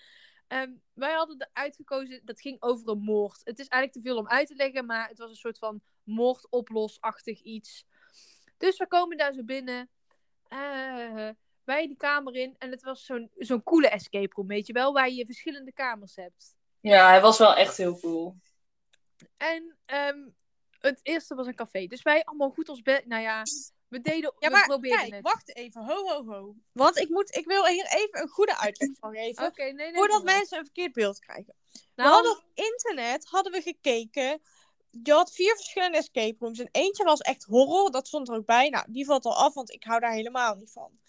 [0.47, 3.41] Ehm, wij hadden er uitgekozen, dat ging over een moord.
[3.43, 5.81] Het is eigenlijk te veel om uit te leggen, maar het was een soort van
[6.03, 7.85] moordoplosachtig iets.
[8.57, 9.89] Dus we komen daar zo binnen,
[10.47, 11.29] eh,
[11.67, 14.93] wij die kamer in en het was zo'n zo'n coole escape room, weet je wel,
[14.93, 16.55] waar je verschillende kamers hebt.
[16.79, 18.35] Ja, hij was wel echt heel cool.
[19.37, 20.27] En ehm,
[20.79, 23.43] het eerste was een café, dus wij allemaal goed ons bed, nou ja,
[23.87, 25.23] we deden, Ja, maar kijk, het.
[25.23, 25.85] wacht even.
[25.85, 26.55] Ho, ho, ho.
[26.71, 29.45] Want ik, moet, ik wil hier even een goede uitleg van geven.
[29.45, 29.93] Oké, nee, nee.
[29.93, 30.35] voordat nee.
[30.35, 31.53] mensen een verkeerd beeld krijgen.
[31.95, 34.41] Nou, we hadden op internet hadden we gekeken.
[35.03, 36.59] Je had vier verschillende escape rooms.
[36.59, 37.91] En eentje was echt horror.
[37.91, 38.69] Dat stond er ook bij.
[38.69, 40.99] Nou, die valt al af, want ik hou daar helemaal niet van.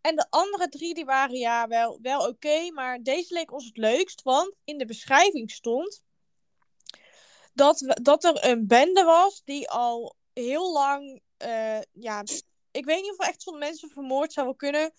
[0.00, 2.70] En de andere drie die waren ja wel, wel oké.
[2.72, 4.22] maar deze leek ons het leukst.
[4.22, 6.02] Want in de beschrijving stond
[7.54, 11.22] dat, dat er een bende was die al heel lang.
[11.36, 12.22] eh, ja,
[12.70, 14.92] ik weet niet of echt zo'n mensen vermoord zou kunnen.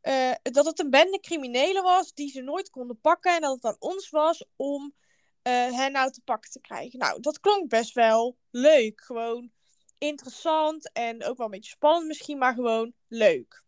[0.00, 3.34] Eh, dat het een bende criminelen was die ze nooit konden pakken.
[3.34, 4.94] En dat het aan ons was om
[5.42, 6.98] eh, hen nou te pakken te krijgen.
[6.98, 9.00] Nou, dat klonk best wel leuk.
[9.00, 9.50] Gewoon
[9.98, 13.64] interessant en ook wel een beetje spannend misschien, maar gewoon leuk.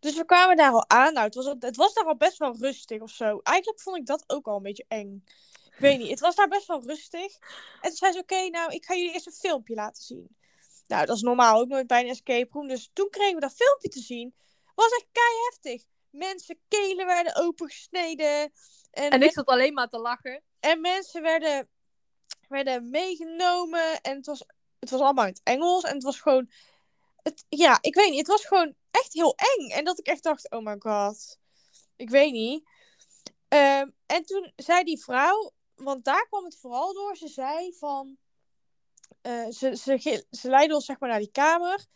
[0.00, 1.12] Dus we kwamen daar al aan.
[1.12, 3.40] Nou, het was, het was daar al best wel rustig of zo.
[3.42, 5.24] Eigenlijk vond ik dat ook al een beetje eng.
[5.66, 7.38] Ik weet niet, het was daar best wel rustig.
[7.80, 10.36] En toen zei ze, oké, nou, ik ga jullie eerst een filmpje laten zien.
[10.86, 12.68] Nou, dat is normaal ook nooit bij een escape room.
[12.68, 14.34] Dus toen kregen we dat filmpje te zien.
[14.74, 15.84] Was echt kei heftig.
[16.10, 18.52] Mensen kelen werden opengesneden.
[18.90, 20.42] En, En ik zat alleen maar te lachen.
[20.60, 21.68] en mensen werden,
[22.48, 24.00] werden meegenomen.
[24.00, 24.44] En het was,
[24.78, 25.84] het was allemaal in het Engels.
[25.84, 26.50] En het was gewoon.
[27.26, 28.18] Het, ja, ik weet niet.
[28.18, 29.68] Het was gewoon echt heel eng.
[29.70, 31.38] En dat ik echt dacht: oh my god.
[31.96, 32.68] Ik weet niet.
[33.48, 35.50] Ehm, en toen zei die vrouw.
[35.74, 37.16] Want daar kwam het vooral door.
[37.16, 38.16] Ze zei van.
[39.22, 41.86] eh, ze, ze, ze leidde ons zeg maar naar die kamer.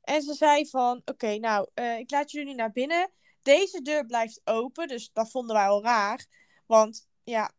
[0.00, 3.10] En ze zei van, oké, nou, eh, ik laat jullie naar binnen.
[3.42, 6.26] Deze deur blijft open, dus dat vonden wij al raar.
[6.66, 7.52] Want ja,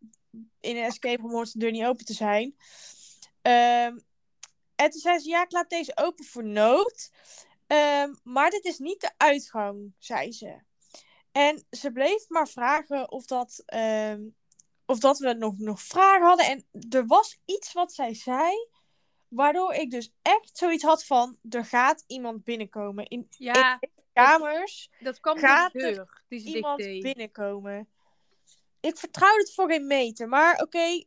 [0.59, 2.55] in een escape room hoort de deur niet open te zijn.
[3.41, 3.97] Ehm,
[4.77, 7.09] en toen zei ze, ja, ik laat deze open voor nood.
[7.67, 10.59] Ehm, maar dit is niet de uitgang, zei ze.
[11.31, 14.21] En ze bleef maar vragen of dat, ehm,
[14.85, 16.45] of dat we nog, nog vragen hadden.
[16.45, 18.67] En er was iets wat zij zei,
[19.27, 23.05] waardoor ik dus echt zoiets had van, er gaat iemand binnenkomen.
[23.07, 23.79] In Ja,
[24.13, 27.01] kamers dat kwam Gaat de deur die ze iemand deed.
[27.01, 27.89] binnenkomen.
[28.79, 30.27] Ik vertrouw het voor geen meter.
[30.27, 31.03] Maar oké,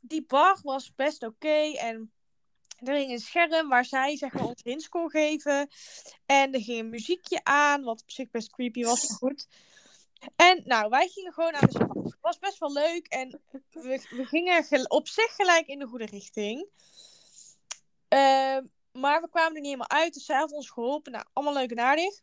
[0.00, 1.72] die bar was best oké.
[1.76, 2.12] en
[2.88, 5.68] er hing een scherm waar zij zeg maar, ons hints kon geven.
[6.26, 9.48] En er ging een muziekje aan, wat op zich best creepy was, maar goed.
[10.36, 11.88] En nou, wij gingen gewoon aan de slag.
[12.04, 16.06] Het was best wel leuk en we, we gingen op zich gelijk in de goede
[16.06, 16.68] richting.
[18.08, 21.12] Ehm, maar we kwamen er niet helemaal uit, dus zij had ons geholpen.
[21.12, 22.20] Nou, allemaal leuk en aardig.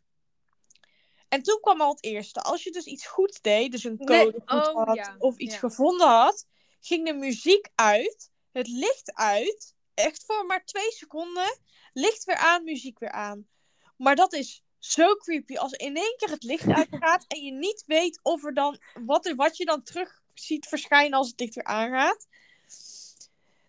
[1.28, 2.40] En toen kwam al het eerste.
[2.40, 5.36] Als je dus iets goed deed, dus een code Nee, goed oh, had ja, of
[5.36, 5.60] iets ja.
[5.60, 6.46] gevonden had,
[6.80, 11.58] ging de muziek uit, het licht uit, echt voor maar twee seconden,
[11.92, 13.48] licht weer aan, muziek weer aan.
[13.96, 17.84] Maar dat is zo creepy als in één keer het licht uitgaat en je niet
[17.86, 21.54] weet of er dan wat, er, wat je dan terug ziet verschijnen als het licht
[21.54, 22.26] weer aangaat.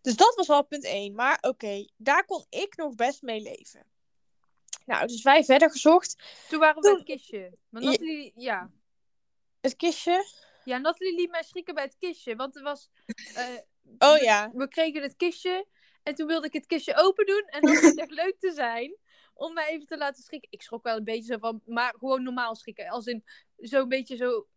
[0.01, 1.15] Dus dat was al punt 1.
[1.15, 3.83] Maar oké, daar kon ik nog best mee leven.
[4.85, 6.15] Nou, dus wij verder gezocht.
[6.49, 7.51] Toen waren we Toen- het kistje.
[7.69, 7.89] Maar Ja.
[7.89, 8.71] Nathalie, ja.
[9.61, 10.25] Het kistje.
[10.65, 12.35] Ja, Nathalie liet mij schrikken bij het kistje.
[12.35, 12.89] Want er was...
[13.35, 13.47] eh,
[13.97, 14.51] Oh we- ja.
[14.53, 15.65] We kregen het kistje.
[16.09, 17.43] En toen wilde ik het kistje open doen.
[17.45, 18.95] En dan het echt leuk te zijn.
[19.33, 20.51] Om mij even te laten schrikken.
[20.51, 21.61] Ik schrok wel een beetje zo van...
[21.65, 22.89] Maar gewoon normaal schrikken.
[22.89, 23.23] Als in
[23.57, 24.47] zo'n beetje zo...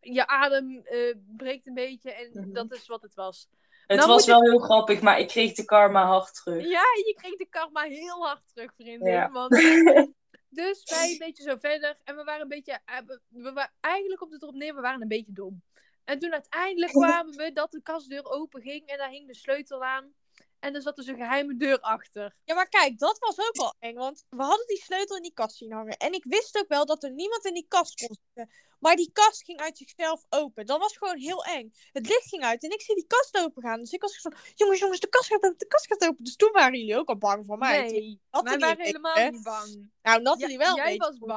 [0.00, 2.12] Je adem eh, breekt een beetje.
[2.12, 2.52] En Mhm.
[2.52, 3.48] dat is wat het was.
[3.86, 6.62] Het Nou was wel heel grappig, maar ik kreeg de karma hard terug.
[6.62, 9.12] Ja, je kreeg de karma heel hard terug, vriendin.
[9.12, 9.30] Ja.
[9.30, 9.50] Want
[10.48, 11.98] Dus wij een beetje zo verder.
[12.04, 12.78] En we waren een beetje.
[12.84, 15.62] eh, we- We waren eigenlijk op het erop neer, we waren een beetje dom.
[16.04, 19.84] En toen uiteindelijk kwamen we dat de kastdeur open ging en daar hing de sleutel
[19.84, 20.14] aan.
[20.66, 22.34] En er zat dus een geheime deur achter.
[22.44, 23.94] Ja, maar kijk, dat was ook al eng.
[23.94, 25.96] Want we hadden die sleutel in die kast zien hangen.
[25.96, 28.54] En ik wist ook wel dat er niemand in die kast kon zitten.
[28.78, 30.66] Maar die kast ging uit zichzelf open.
[30.66, 31.72] Dat was gewoon heel eng.
[31.92, 33.80] Het licht ging uit en ik zie die kast open gaan.
[33.80, 36.24] Dus ik was zo van, jongens, jongens, de kast gaat open, de kast gaat open.
[36.24, 37.90] Dus toen waren jullie ook al bang voor mij.
[37.90, 39.90] Nee, wij waren helemaal niet bang.
[40.02, 41.28] Nou, Nathalie Ja, wel jij was voor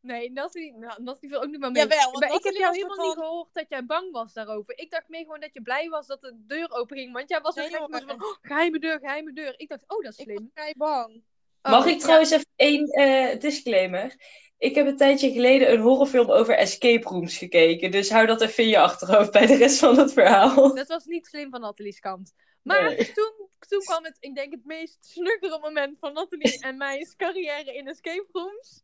[0.00, 1.82] Nee, Nathalie, nou, Nathalie viel ook niet meer mee.
[1.82, 4.78] Jawel, want Maar ik heb jou helemaal niet gehoord dat jij bang was daarover.
[4.78, 7.12] Ik dacht meer gewoon dat je blij was dat de deur open ging.
[7.12, 8.02] Want jij was Nee, jongen.
[8.06, 9.54] van, oh, geheime deur, geheime deur.
[9.56, 10.50] Ik dacht, oh, dat is Ik was slim.
[10.54, 11.22] vrij bang.
[11.62, 14.14] Mag Oh, ik trouwens even één eh, disclaimer?
[14.58, 17.90] Ik heb een tijdje geleden een horrorfilm over escape rooms gekeken.
[17.90, 20.74] Dus hou dat even in je achterhoofd bij de rest van het verhaal.
[20.74, 22.32] Dat was niet slim van Nathalie's kant.
[22.62, 23.12] Maar Nee.
[23.12, 23.32] toen,
[23.68, 27.88] toen kwam het, ik denk, het meest snuggere moment van Nathalie en mijn carrière in
[27.88, 28.82] escape rooms.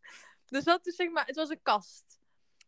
[0.55, 2.19] Er zat dus, zeg maar, het was een kast.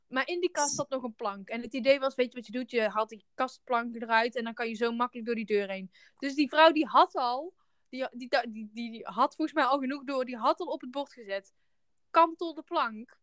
[0.09, 1.49] Maar in die kast zat nog een plank.
[1.49, 2.71] En het idee was, weet je wat je doet?
[2.71, 5.91] Je haalt die kastplank eruit en dan kan je zo makkelijk door die deur heen.
[6.19, 7.55] Dus die vrouw die had al,
[7.89, 10.81] die, die, die, die, die had volgens mij al genoeg door, die had al op
[10.81, 11.55] het bord gezet.
[12.11, 13.19] Kantel de plank.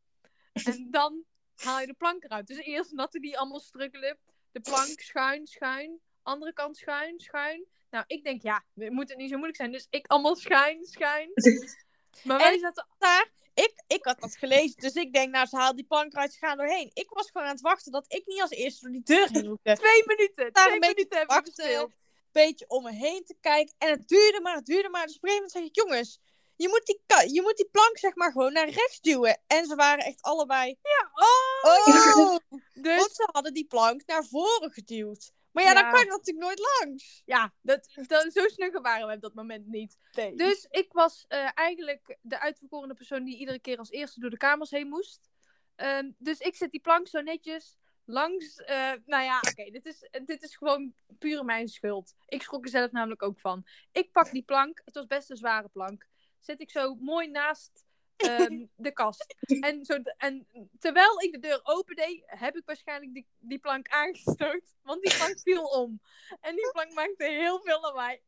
[0.53, 1.23] En dan
[1.55, 2.47] haal je de plank eruit.
[2.47, 4.17] Dus eerst Nathalie allemaal struggelen.
[4.51, 5.99] De plank schuin, schuin.
[6.23, 7.65] Andere kant schuin, schuin.
[7.89, 9.71] Nou, ik denk, ja, het moet het niet zo moeilijk zijn.
[9.71, 11.31] Dus ik allemaal schuin, schuin.
[12.23, 12.87] Maar wij En- zaten...
[12.97, 16.33] Daar, ik, ik had dat gelezen, dus ik denk, nou, ze haalt die plank eruit,
[16.33, 16.91] ze gaan doorheen.
[16.93, 19.45] Ik was gewoon aan het wachten dat ik niet als eerste door die deur heen
[19.45, 19.75] hoefde.
[19.75, 20.53] Twee minuten.
[20.53, 21.53] Daar Twee een minuten wachten.
[21.53, 21.91] gespeeld.
[22.31, 23.75] beetje om me heen te kijken.
[23.77, 25.05] En het duurde maar, het duurde maar.
[25.05, 26.19] Dus op een gegeven moment zeg ik, jongens,
[26.55, 29.41] je moet die, je moet die plank zeg maar gewoon naar rechts duwen.
[29.47, 32.17] En ze waren echt allebei, Ja, oh!
[32.17, 32.37] oh!
[32.73, 35.31] Dus, Want ze hadden die plank naar voren geduwd.
[35.53, 35.81] Maar ja, Ja.
[35.81, 37.21] dan kan je natuurlijk nooit langs.
[37.25, 39.97] ja, dat, dat, zo snugger waren we op dat moment niet.
[40.11, 40.35] Nee.
[40.35, 44.37] Dus ik was eh, eigenlijk de uitverkorene persoon die iedere keer als eerste door de
[44.37, 45.29] kamers heen moest.
[45.75, 48.55] Ehm, dus ik zet die plank zo netjes langs.
[48.57, 52.13] eh, nou ja, oké, dit, is, dit is gewoon puur mijn schuld.
[52.25, 53.65] Ik schrok er zelf namelijk ook van.
[53.91, 56.07] Ik pak die plank, het was best een zware plank.
[56.39, 57.85] Zet ik zo mooi naast
[58.29, 59.35] ehm, de kast.
[59.59, 60.47] En, zo, en
[60.79, 64.73] terwijl ik de deur open deed, heb ik waarschijnlijk die, die plank aangestoot.
[64.81, 66.01] Want die plank viel om.
[66.41, 68.19] En die plank maakte heel veel lawaai.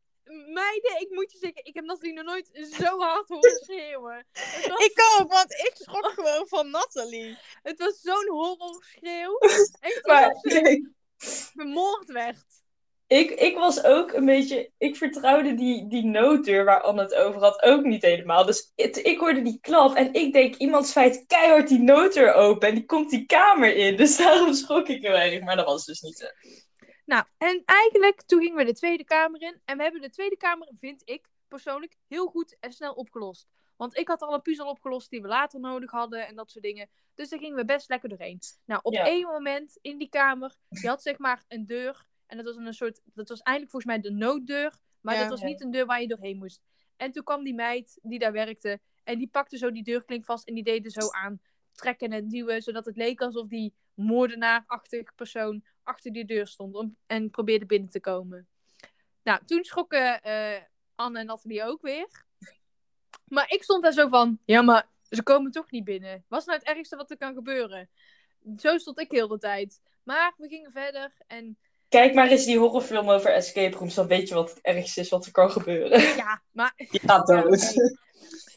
[0.54, 4.26] Meiden, ik moet je zeggen, ik heb Nathalie nog nooit zo hard horen schreeuwen.
[4.68, 7.38] Was, Ik ook, want ik schrok gewoon van Nathalie.
[7.62, 9.38] het was zo'n horrorschreeuw.
[9.80, 10.90] Echt Maar alsof ze kijk,
[11.54, 12.64] vermoord werd.
[13.08, 14.72] Ik, ik was ook een beetje.
[14.78, 18.46] Ik vertrouwde die, die nooddeur waar Anne het over had ook niet helemaal.
[18.46, 22.68] Dus het- ik hoorde die klap en ik denk: iemand zwaait keihard die nooddeur open
[22.68, 23.96] en die komt die kamer in.
[23.98, 25.42] Dus daarom schrok ik heel erg.
[25.44, 26.26] Maar dat was dus niet zo.
[27.06, 29.62] Nou, en eigenlijk toen gingen we de Tweede Kamer in.
[29.66, 33.48] En we hebben de Tweede Kamer, vind ik persoonlijk, heel goed en snel opgelost.
[33.76, 36.64] Want ik had al een puzzel opgelost die we later nodig hadden en dat soort
[36.64, 36.90] dingen.
[37.16, 38.40] Dus daar gingen we best lekker doorheen.
[38.66, 39.06] Nou, op Ja.
[39.06, 42.06] één moment in die kamer, je had zeg maar een deur.
[42.28, 44.74] En dat was een soort, dat was eigenlijk volgens mij de nooddeur.
[45.02, 45.22] Maar Ja.
[45.22, 45.46] dat was Ja.
[45.48, 46.62] niet een deur waar je doorheen moest.
[46.98, 48.80] En toen kwam die meid die daar werkte.
[49.04, 52.28] En die pakte zo die deurklink vast en die deed er zo aan trekken en
[52.28, 52.62] duwen.
[52.62, 57.90] Zodat het leek alsof die moordenaarachtig persoon achter die deur stond om, en probeerde binnen
[57.90, 58.48] te komen.
[59.24, 60.62] Nou, toen schrokken eh,
[60.96, 62.24] Anne en Nathalie ook weer.
[63.26, 66.26] Maar ik stond daar zo van, ja, maar ze komen toch niet binnen.
[66.28, 67.90] Was nou het ergste wat er kan gebeuren?
[68.58, 69.82] Zo stond ik heel de tijd.
[70.04, 71.58] Maar we gingen verder en
[71.90, 73.94] Kijk maar eens die horrorfilm over escape rooms.
[73.94, 76.00] Dan weet je wat het ergste is wat er kan gebeuren.
[76.16, 76.74] ja, maar...
[77.02, 77.74] Ja, dood.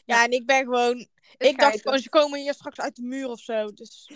[0.05, 0.97] Ja, en ik ben gewoon...
[0.97, 3.73] Het Ik dacht gewoon, ze komen hier straks uit de muur of zo.
[3.73, 4.11] Dus...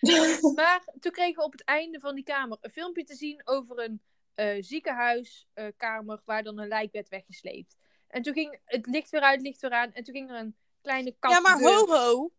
[0.54, 3.78] Maar toen kregen we op het einde van die kamer een filmpje te zien over
[3.78, 4.00] een
[4.34, 7.76] eh, ziekenhuiskamer waar dan een lijk werd weggesleept.
[8.08, 9.92] En toen ging het licht weer uit, licht weer aan.
[9.92, 11.34] En toen ging er een kleine kast.
[11.34, 12.30] Ja, maar ho ho.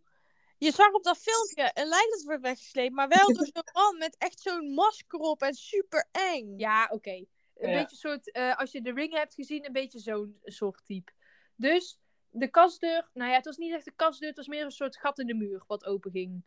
[0.59, 3.97] Je zag op dat filmpje een lijk dat werd weggesleept, maar wel door zo'n man
[3.97, 6.53] met echt zo'n masker op en super eng.
[6.57, 7.11] Ja, oké.
[7.55, 7.81] Een Ja.
[7.81, 11.11] beetje soort, eh, als je de ring hebt gezien, een beetje zo'n soort type.
[11.55, 11.99] Dus
[12.29, 14.97] de kastdeur, nou ja, het was niet echt een kastdeur, het was meer een soort
[14.97, 16.43] gat in de muur wat open ging.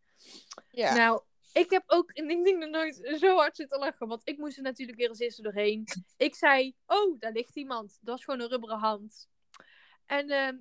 [0.71, 0.95] Ja.
[0.95, 4.39] Nou, ik heb ook in ding ding nog nooit zo hard zitten lachen, want ik
[4.39, 5.85] moest er natuurlijk weer als eerste doorheen.
[6.17, 7.99] Ik zei, oh, daar ligt iemand.
[8.01, 9.29] Dat was gewoon een rubberen hand.
[10.07, 10.57] En ehm,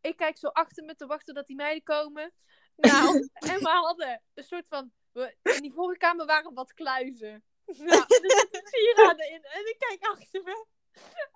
[0.00, 2.32] ik kijk zo achter me te wachten dat die meiden komen.
[2.76, 7.44] Nou, en we hadden een soort van, we, in die vorige kamer waren wat kluizen.
[7.78, 10.66] Nou, er zitten sieraden in en ik kijk achter me.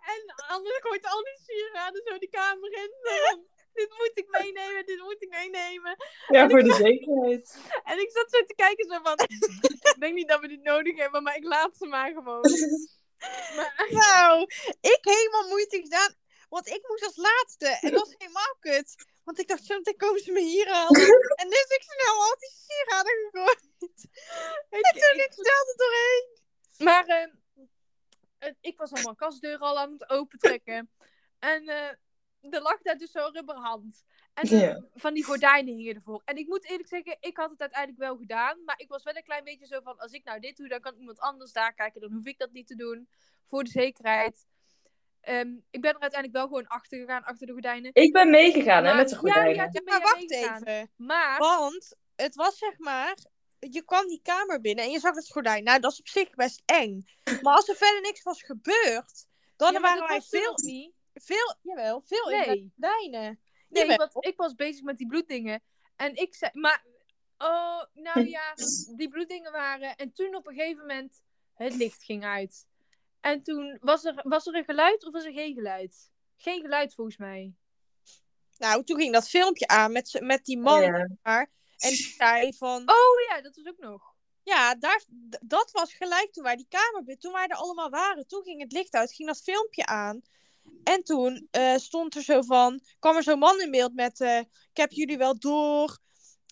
[0.00, 2.90] En anders gooit al die sieraden zo die kamer in.
[3.72, 5.96] Dit moet ik meenemen, dit moet ik meenemen.
[6.28, 7.58] Ja, voor de zekerheid.
[7.84, 9.18] En ik zat zo te kijken, zo van...
[9.94, 12.44] ik denk niet dat we dit nodig hebben, maar ik laat ze maar gewoon.
[13.56, 14.42] Maar, Nou,
[14.80, 16.14] ik helemaal moeite gedaan,
[16.48, 17.78] want ik moest als laatste.
[17.80, 18.94] En dat was helemaal kut.
[19.30, 21.00] Want ik dacht, zo komen ze me hier halen.
[21.42, 23.68] en dus ik snel al die sieraden gegooid.
[24.70, 26.38] En toen ik snel er doorheen.
[26.78, 27.30] maar
[28.38, 30.90] eh, ik was allemaal kastdeur al aan het opentrekken.
[31.38, 34.04] En eh, er lag daar dus zo'n rubberhand.
[34.34, 36.22] En eh, van die gordijnen hingen ervoor.
[36.24, 38.64] En ik moet eerlijk zeggen, ik had het uiteindelijk wel gedaan.
[38.64, 40.80] Maar ik was wel een klein beetje zo van, als ik nou dit doe, dan
[40.80, 42.00] kan iemand anders daar kijken.
[42.00, 43.08] Dan hoef ik dat niet te doen.
[43.46, 44.46] Voor de zekerheid.
[45.20, 47.90] Ehm, ik ben er uiteindelijk wel gewoon achter gegaan, achter de gordijnen.
[47.94, 49.54] Ik ben meegegaan hè, met de gordijnen.
[49.54, 50.62] ja, Maar wacht meegegaan.
[50.62, 50.90] even.
[50.96, 53.14] Maar, Want het was zeg maar.
[53.58, 55.64] Je kwam die kamer binnen en je zag het gordijn.
[55.64, 57.04] Nou, dat is op zich best eng.
[57.42, 60.92] Maar als er verder niks was gebeurd, dan ja, waren wij toen veel, niet.
[61.14, 63.40] veel, jawel, veel in de gordijnen.
[63.68, 63.96] Nee, Jawel.
[63.96, 65.62] want ik was bezig met die bloeddingen.
[65.96, 66.84] En ik zei, maar,
[67.38, 68.54] oh, nou ja,
[68.96, 69.96] die bloeddingen waren.
[69.96, 71.22] En toen op een gegeven moment,
[71.54, 72.66] het licht ging uit.
[73.20, 76.10] En toen, was er, was er een geluid of was er geen geluid?
[76.36, 77.54] Geen geluid volgens mij.
[78.58, 81.08] Nou, toen ging dat filmpje aan met, met die man Ja.
[81.22, 81.50] daar.
[81.78, 82.80] En die zei van.
[82.90, 84.14] Oh ja, dat was ook nog.
[84.42, 85.04] Ja, daar,
[85.40, 88.26] dat was gelijk toen wij die kamer binnen, toen wij er allemaal waren.
[88.26, 90.20] Toen ging het licht uit, ging dat filmpje aan.
[90.84, 94.38] En toen eh, stond er zo van, kwam er zo'n man in beeld met, eh,
[94.38, 95.98] ik heb jullie wel door.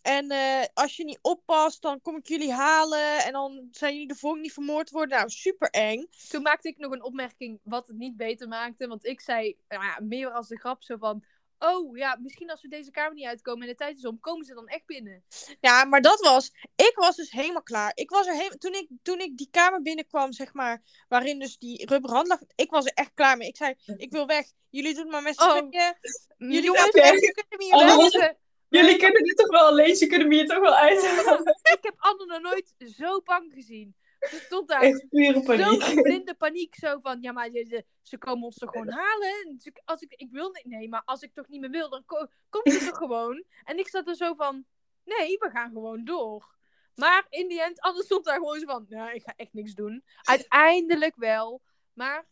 [0.03, 3.25] En eh, als je niet oppast, dan kom ik jullie halen.
[3.25, 5.19] En dan zijn jullie de volgende niet vermoord worden.
[5.19, 6.07] Nou, super eng.
[6.29, 8.87] Toen maakte ik nog een opmerking wat het niet beter maakte.
[8.87, 11.25] Want ik zei, nou ja, meer als de grap zo van...
[11.59, 14.45] Oh ja, misschien als we deze kamer niet uitkomen en de tijd is om, komen
[14.45, 15.25] ze dan echt binnen.
[15.61, 17.93] Ja, maar dat was, ik was dus helemaal klaar.
[17.95, 21.59] Ik was er helemaal, toen ik, toen ik die kamer binnenkwam, zeg maar, waarin dus
[21.59, 23.49] die rubberhand lag, ik was er echt klaar mee.
[23.49, 24.47] Ik zei, ik wil weg.
[24.71, 25.57] Jullie doen het maar met z'n Oh.
[25.57, 25.95] tweeën.
[26.39, 28.37] Jullie Jongens, gaan weg, jullie kunnen
[28.69, 31.47] Jullie kunnen dit toch wel alleen, ze kunnen me hier toch wel uithalen.
[31.63, 33.97] ik heb Anne nog nooit zo bang gezien.
[34.21, 35.83] Ze stond daar Echt pure zo paniek.
[35.83, 36.75] in blinde paniek.
[36.75, 39.59] Zo van, ja, maar ze, ze komen ons toch gewoon halen?
[39.85, 42.27] Als ik, ik wil niet, nee, maar als ik toch niet meer wil, dan ko
[42.49, 43.45] komt ze toch gewoon?
[43.65, 44.67] En ik zat er zo van,
[45.05, 46.57] nee, we gaan gewoon door.
[46.95, 49.75] Maar in die end, Anne stond daar gewoon zo van, nou, ik ga echt niks
[49.75, 50.05] doen.
[50.23, 51.63] Uiteindelijk wel.
[51.93, 52.27] Maar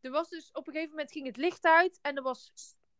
[0.00, 2.52] er was dus, op een gegeven moment ging het licht uit en er was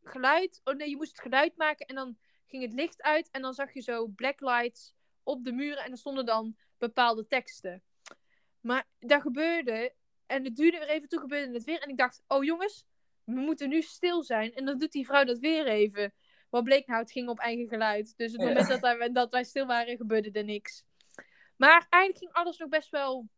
[0.03, 0.61] geluid.
[0.65, 3.55] Oh nee, je moest het geluid maken en dan ging het licht uit en dan
[3.55, 7.83] zag je zo blacklights op de muren en er stonden dan bepaalde teksten.
[8.61, 9.95] Maar dat gebeurde
[10.27, 12.85] en het duurde weer even, toen gebeurde het weer en ik dacht, oh jongens,
[13.25, 14.55] we moeten nu stil zijn.
[14.55, 16.15] En dan doet die vrouw dat weer even.
[16.51, 18.17] Wat bleek nou, het ging op eigen geluid.
[18.17, 18.47] Dus het Ja.
[18.47, 20.85] moment dat wij, dat wij stil waren, gebeurde er niks.
[21.57, 23.29] Maar eigenlijk ging alles nog best wel...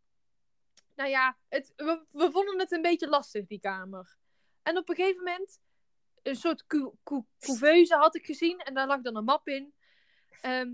[0.95, 4.17] Nou ja, het, we, we vonden het een beetje lastig, die kamer.
[4.63, 5.61] En op een gegeven moment,
[6.27, 8.59] een soort cou- cou- couveuse had ik gezien.
[8.59, 9.73] En daar lag dan een map in.
[10.41, 10.69] Ehm,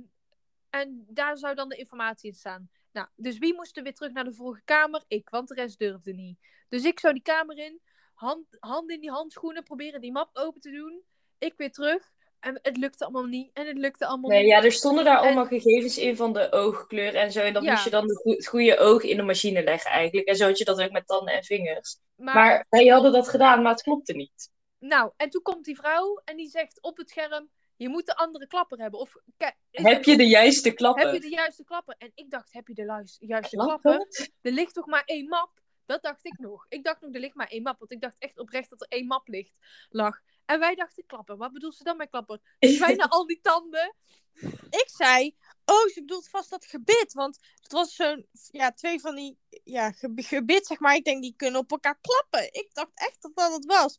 [0.70, 2.70] en daar zou dan de informatie in staan.
[2.92, 5.04] Nou, dus wie moest er weer terug naar de vorige kamer?
[5.08, 6.38] Ik, want de rest durfde niet.
[6.68, 7.80] Dus ik zou die kamer in,
[8.14, 11.02] hand, hand in die handschoenen, proberen die map open te doen.
[11.38, 12.10] Ik weer terug.
[12.40, 13.50] En het lukte allemaal niet.
[13.52, 14.48] En het lukte allemaal Nee, niet.
[14.50, 17.40] ja, er stonden daar En- allemaal gegevens in van de oogkleur en zo.
[17.40, 17.70] En dan Ja.
[17.70, 20.26] moest je dan het goede oog in de machine leggen eigenlijk.
[20.28, 21.98] En zo had je dat ook met tanden en vingers.
[22.16, 24.50] Maar, Maar wij hadden dat gedaan, maar het klopte niet.
[24.82, 28.16] Nou, en toen komt die vrouw en die zegt op het scherm: Je moet de
[28.16, 29.00] andere klapper hebben.
[29.00, 29.14] Of
[29.70, 31.04] Heb je de juiste klappen?
[31.04, 31.94] heb je de juiste klapper?
[31.98, 32.84] En ik dacht: Heb je de
[33.18, 33.80] juiste Klappen?
[33.80, 34.28] klapper?
[34.40, 35.60] Er ligt toch maar één map?
[35.86, 36.66] Dat dacht ik nog.
[36.68, 37.78] Ik dacht nog, er ligt maar één map.
[37.78, 39.56] Want ik dacht echt oprecht dat er één map ligt,
[39.90, 40.20] lag.
[40.44, 41.36] En wij dachten klapper.
[41.36, 42.40] Wat bedoelt ze dan met klapper?
[42.58, 43.94] Bijna al die tanden.
[44.70, 47.12] Ik zei, oh, ze bedoelt vast dat gebit.
[47.12, 50.94] Want het was zo'n, ja, twee van die, ja, ge- gebit, zeg maar.
[50.94, 52.52] Ik denk, die kunnen op elkaar klappen.
[52.52, 53.98] Ik dacht echt dat dat het was.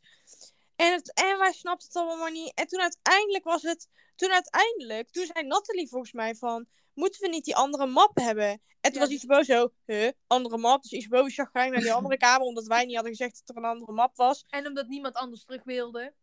[0.76, 2.51] En, het, en wij snapten het allemaal niet.
[2.53, 7.28] En toen uiteindelijk was het, toen uiteindelijk, toen zei Nathalie volgens mij van, moeten we
[7.28, 8.47] niet die andere map hebben?
[8.82, 8.99] En toen Ja.
[8.99, 10.82] was Isabel zo, huh, andere map?
[10.82, 13.63] Dus Isabel is chagrijnig naar die andere kamer, omdat wij niet hadden gezegd dat er
[13.63, 14.45] een andere map was.
[14.49, 16.13] En omdat niemand anders terug wilde.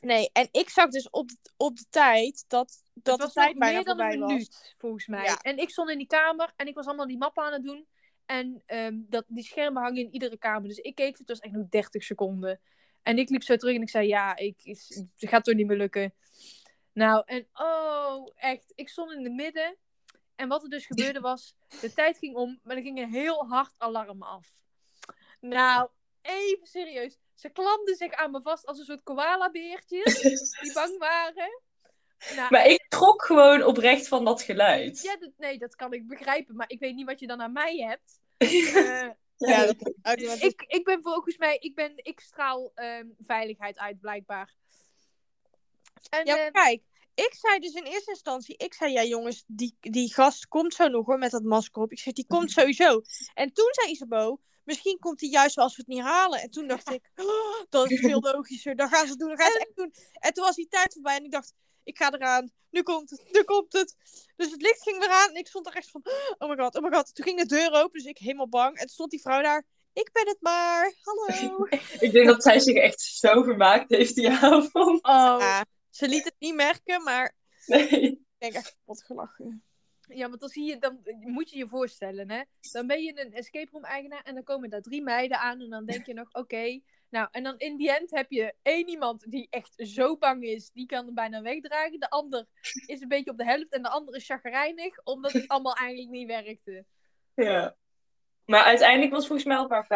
[0.00, 3.74] Nee, en ik zag dus op, op de tijd dat, dat het de tijd bijna
[3.76, 4.28] meer dan een was.
[4.30, 5.24] minuut, volgens mij.
[5.24, 5.38] Ja.
[5.38, 7.86] En ik stond in die kamer en ik was allemaal die mappen aan het doen.
[8.26, 10.68] En ehm, dat, die schermen hangen in iedere kamer.
[10.68, 12.60] Dus ik keek, het was echt nog 30 seconden.
[13.02, 15.66] En ik liep zo terug en ik zei, ja, ik, is, het gaat toch niet
[15.66, 16.14] meer lukken.
[16.92, 18.72] Nou, en oh, echt.
[18.74, 19.76] Ik stond in het midden.
[20.34, 23.46] En wat er dus gebeurde was, de tijd ging om, maar er ging een heel
[23.46, 24.48] hard alarm af.
[25.40, 25.88] Nou,
[26.22, 27.18] even serieus.
[27.34, 30.20] Ze klamden zich aan me vast als een soort koala-beertjes
[30.60, 31.62] die bang waren.
[32.34, 35.02] Nou, Maar ik trok gewoon oprecht van dat geluid.
[35.02, 37.52] ja, dat, nee, dat kan ik begrijpen, maar ik weet niet wat je dan aan
[37.52, 38.20] mij hebt.
[38.74, 39.08] Eh,
[39.38, 44.00] Ja, dat, uit, ik, ik ben volgens mij, ik, ben, ik straal ehm, veiligheid uit,
[44.00, 44.54] blijkbaar.
[46.10, 46.82] En, Ja, eh, maar kijk,
[47.14, 50.88] ik zei dus in eerste instantie, ik zei, ja jongens, die, die gast komt zo
[50.88, 51.92] nog hoor, met dat masker op.
[51.92, 53.02] Ik zeg, die komt sowieso.
[53.34, 56.40] En toen zei Isabo, misschien komt hij juist wel als we het niet halen.
[56.40, 59.38] En toen dacht ik, oh, dat is veel logischer, dan gaan ze het doen, dan
[59.38, 59.92] gaan ze het echt doen.
[60.12, 61.54] En toen was die tijd voorbij en ik dacht,
[61.88, 63.96] ik ga eraan, nu komt het, nu komt het.
[64.36, 66.02] Dus het licht ging weer aan en ik stond er echt van,
[66.38, 67.14] oh my god, oh my god.
[67.14, 68.74] Toen ging de deur open, dus ik helemaal bang.
[68.74, 70.94] En toen stond die vrouw daar, ik ben het maar.
[71.00, 71.66] Hallo.
[72.06, 75.02] Ik denk dat zij zich echt zo vermaakt heeft die avond.
[75.02, 75.36] Oh.
[75.38, 77.34] Ja, ze liet het niet merken, maar
[77.66, 77.88] Nee.
[77.88, 79.62] ik denk echt kapot gelachen.
[80.08, 82.42] Ja, want dan zie je, dan moet je je voorstellen, hè.
[82.72, 85.70] Dan ben je een escape room eigenaar en dan komen daar drie meiden aan en
[85.70, 86.80] dan denk je nog, oké.
[87.10, 90.70] Nou, en dan in die end heb je één iemand die echt zo bang is,
[90.70, 92.00] die kan hem bijna wegdragen.
[92.00, 92.46] De ander
[92.86, 96.10] is een beetje op de helft en de andere is chagrijnig, omdat het allemaal eigenlijk
[96.10, 96.84] niet werkte.
[97.34, 97.76] Ja.
[98.44, 99.88] Maar uiteindelijk was volgens mij al maar 45%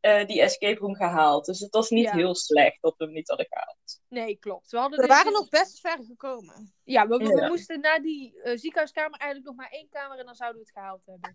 [0.00, 1.44] eh die escape room gehaald.
[1.44, 2.12] Dus het was niet Ja.
[2.14, 4.00] heel slecht dat we hem niet hadden gehaald.
[4.08, 4.70] Nee, klopt.
[4.70, 6.74] We, hadden We dus- waren nog best ver gekomen.
[6.84, 7.48] Ja, we, we- we Ja.
[7.48, 10.76] moesten na die eh, ziekenhuiskamer eigenlijk nog maar één kamer en dan zouden we het
[10.78, 11.32] gehaald hebben.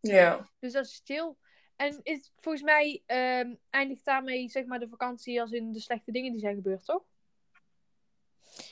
[0.00, 0.48] Ja.
[0.58, 1.34] Dus dat is chill.
[1.80, 6.12] En is, volgens mij ehm, eindigt daarmee zeg maar de vakantie als in de slechte
[6.12, 7.02] dingen die zijn gebeurd, toch?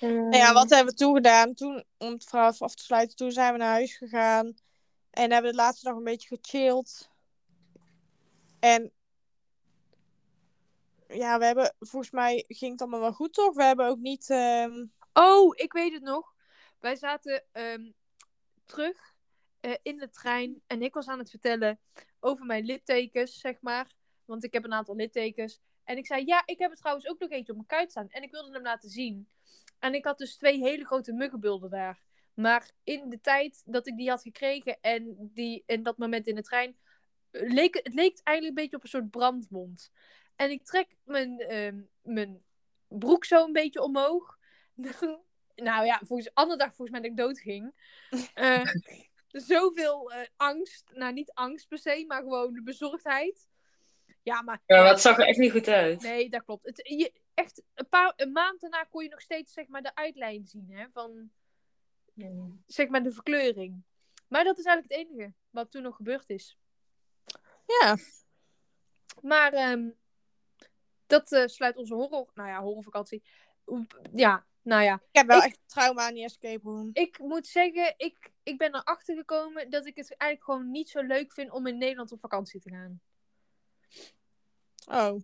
[0.01, 1.55] Nou ja, wat hebben we toen gedaan?
[1.55, 4.55] Toen, om het verhaal af te sluiten, toen zijn we naar huis gegaan.
[5.11, 7.11] En hebben de laatste dag een beetje gechilled.
[8.61, 8.93] En
[11.07, 13.55] ja, we hebben, volgens mij ging het allemaal wel goed, toch?
[13.55, 16.35] We hebben ook niet, ehm, Oh, ik weet het nog.
[16.81, 17.91] Wij zaten ehm,
[18.67, 19.15] terug
[19.61, 21.81] eh, in de trein en ik was aan het vertellen
[22.21, 23.93] over mijn littekens, zeg maar.
[24.25, 25.61] Want ik heb een aantal littekens.
[25.85, 28.09] En ik zei, ja, ik heb er trouwens ook nog eentje op mijn kuit staan.
[28.09, 29.29] En ik wilde hem laten zien.
[29.79, 32.03] En ik had dus twee hele grote muggenbulden daar.
[32.35, 36.35] Maar in de tijd dat ik die had gekregen en die in dat moment in
[36.35, 36.77] de trein,
[37.31, 39.93] leek, het leek eigenlijk een beetje op een soort brandwond.
[40.37, 42.43] En ik trek mijn, ehm, mijn
[42.89, 44.39] broek zo een beetje omhoog.
[45.55, 47.73] nou ja, volgens, andere dag volgens mij dat ik dood ging.
[48.35, 48.65] Eh,
[49.29, 50.91] zoveel eh, angst.
[50.95, 53.49] Nou, niet angst per se, maar gewoon de bezorgdheid.
[54.23, 54.63] Ja, maar...
[54.67, 56.03] Ja, maar het zag er echt niet goed uit.
[56.03, 56.67] Nee, dat klopt.
[56.67, 59.95] Het, je, echt, een, paar, een maand daarna kon je nog steeds zeg maar, de
[59.95, 61.31] uitlijn zien hè, van
[62.67, 63.83] zeg maar, de verkleuring.
[64.29, 66.59] Maar dat is eigenlijk het enige wat toen nog gebeurd is.
[67.81, 67.97] ja.
[69.23, 69.91] Maar ehm,
[71.07, 72.31] dat eh, sluit onze horror...
[72.35, 73.23] Nou ja, horrorvakantie.
[74.13, 74.95] Ja, nou ja.
[74.95, 76.91] Ik heb wel Ik- echt trauma aan die escape room.
[76.93, 81.01] Ik moet zeggen, ik, ik ben erachter gekomen dat ik het eigenlijk gewoon niet zo
[81.03, 83.01] leuk vind om in Nederland op vakantie te gaan.
[84.87, 85.21] Oh.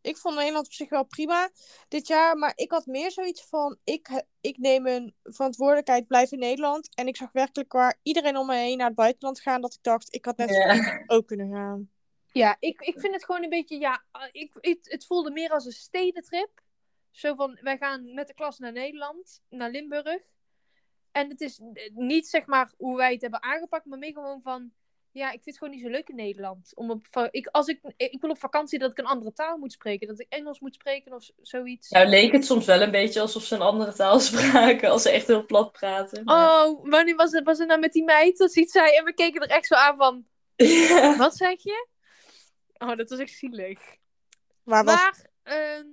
[0.00, 1.50] Ik vond Nederland op zich wel prima
[1.88, 6.38] dit jaar, maar ik had meer zoiets van: ik, ik neem een verantwoordelijkheid, blijf in
[6.38, 6.94] Nederland.
[6.94, 9.82] En ik zag werkelijk waar iedereen om me heen naar het buitenland gaan, dat ik
[9.82, 11.90] dacht: ik had net ook kunnen gaan.
[12.32, 15.64] Ja, ik, ik vind het gewoon een beetje, ja, ik, ik, het voelde meer als
[15.64, 16.62] een stedentrip.
[17.14, 20.22] Zo van, wij gaan met de klas naar Nederland, naar Limburg.
[21.12, 24.40] En het is eh, niet zeg maar hoe wij het hebben aangepakt, maar meer gewoon
[24.42, 24.72] van,
[25.10, 26.72] ja, ik vind het gewoon niet zo leuk in Nederland.
[26.74, 29.72] Om op, ik, als ik, ik wil op vakantie dat ik een andere taal moet
[29.72, 31.90] spreken, dat ik Engels moet spreken of zoiets.
[31.90, 34.90] Nou leek het soms wel een beetje alsof ze een andere taal spraken.
[34.90, 36.24] Als ze echt heel plat praten.
[36.24, 38.38] maar- Oh, wanneer was het, was het nou met die meid?
[38.38, 41.16] Dat ziet zij en we keken er echt zo aan van, Ja.
[41.16, 41.86] wat zeg je?
[42.78, 43.80] Oh, dat was echt zielig.
[44.62, 45.86] Waar was Maar, ehm,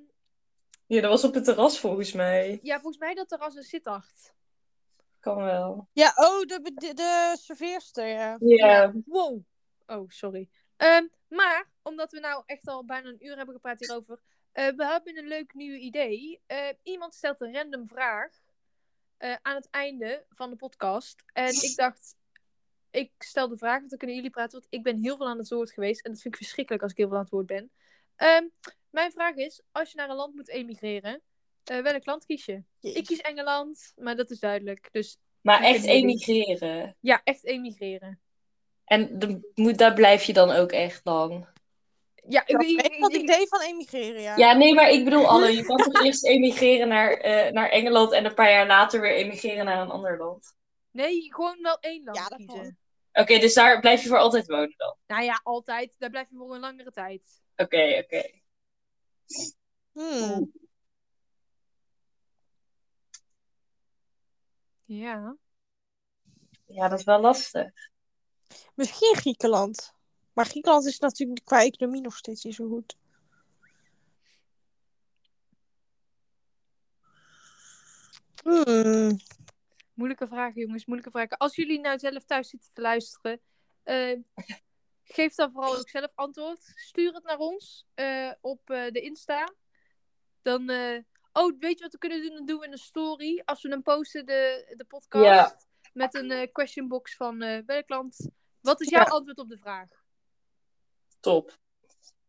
[0.96, 2.60] ja, dat was op het terras volgens mij.
[2.62, 4.34] ja, volgens mij dat terras een Sittard.
[5.20, 5.90] Kan wel.
[5.94, 8.38] Ja, oh, de, de, de serveerster, ja.
[8.40, 8.94] Ja.
[9.06, 9.42] Wow.
[9.86, 10.50] Oh, sorry.
[10.78, 14.20] Ehm, maar, omdat we nou echt al bijna een uur hebben gepraat hierover.
[14.52, 16.42] eh, we hebben een leuk nieuw idee.
[16.46, 18.42] Eh, iemand stelt een random vraag
[19.18, 21.24] eh, aan het einde van de podcast.
[21.34, 22.16] En ik dacht,
[22.90, 24.60] ik stel de vraag, want dan kunnen jullie praten.
[24.60, 26.06] Want ik ben heel veel aan het woord geweest.
[26.06, 27.72] En dat vind ik verschrikkelijk als ik heel veel aan het woord ben.
[28.16, 28.48] Ehm,
[28.92, 31.22] mijn vraag is, als je naar een land moet emigreren,
[31.64, 32.64] eh, welk land kies je?
[32.80, 34.90] Ik kies Engeland, maar dat is duidelijk.
[34.92, 36.96] Dus Maar echt het emigreren.
[37.00, 38.20] ja, echt emigreren.
[38.86, 41.48] En de, moet, daar blijf je dan ook echt lang.
[42.28, 44.36] Ja, ik, weet wat ik deed van emigreren, ja.
[44.38, 48.12] Ja, nee, maar ik bedoel, Anne, je kan toch eerst emigreren naar, eh, naar Engeland
[48.12, 50.56] en een paar jaar later weer emigreren naar een ander land.
[50.92, 52.78] Nee, gewoon wel één land Ja, dat kiezen.
[53.14, 54.96] Oké, dus daar blijf je voor altijd wonen dan.
[55.08, 55.96] Nou ja, altijd.
[55.98, 57.24] Daar blijf je voor een langere tijd.
[57.56, 58.41] Oké, oké.
[59.92, 60.52] Hmm.
[64.86, 65.38] Ja.
[66.66, 67.72] Ja, dat is wel lastig.
[68.76, 69.94] Misschien Griekenland.
[70.34, 72.98] Maar Griekenland is natuurlijk qua economie nog steeds niet zo goed.
[78.44, 79.18] Hmm.
[79.94, 80.86] Moeilijke vragen, jongens.
[80.86, 81.38] Moeilijke vragen.
[81.38, 83.42] Als jullie nou zelf thuis zitten te luisteren,
[83.84, 84.20] eh,
[85.14, 86.72] geef dan vooral ook zelf antwoord.
[86.76, 89.54] Stuur het naar ons eh, op eh, de Insta.
[90.42, 90.98] Dan, eh,
[91.34, 92.34] oh, weet je wat we kunnen doen?
[92.34, 93.42] Dan doen we een story.
[93.46, 95.26] Als we dan posten, de, de podcast.
[95.26, 95.60] Ja.
[95.94, 98.30] Met een eh, question box van eh welk land.
[98.62, 99.10] Wat is jouw Ja.
[99.10, 99.90] antwoord op de vraag?
[101.20, 101.60] Top.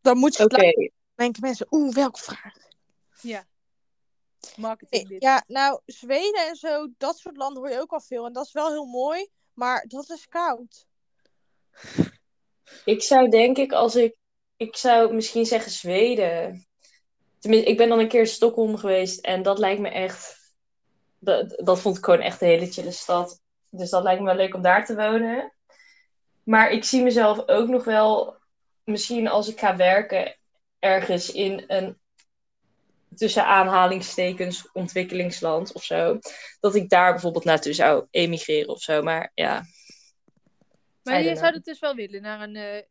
[0.01, 2.55] Dan moet je laten denken mensen, oeh, welke vraag?
[3.21, 3.45] Ja.
[4.57, 5.21] Marketing dit.
[5.21, 8.25] Ja, nou, Zweden en zo, dat soort landen hoor je ook al veel.
[8.25, 10.87] En dat is wel heel mooi, maar dat is koud.
[12.85, 14.15] Ik zou denk ik als ik...
[14.57, 16.67] Ik zou misschien zeggen Zweden.
[17.39, 20.41] Tenminste, ik ben dan een keer in Stockholm geweest en dat lijkt me echt...
[21.19, 23.41] Dat, dat vond ik gewoon echt een hele chille stad.
[23.69, 25.53] Dus dat lijkt me wel leuk om daar te wonen.
[26.43, 28.37] Maar ik zie mezelf ook nog wel,
[28.83, 30.35] misschien als ik ga werken,
[30.79, 32.01] ergens in een
[33.15, 36.19] tussen aanhalingstekens ontwikkelingsland of zo.
[36.59, 39.01] Dat ik daar bijvoorbeeld naartoe zou emigreren of zo.
[39.01, 39.63] Maar ja.
[41.03, 42.83] Maar je zou dat dus wel willen, naar een, eh,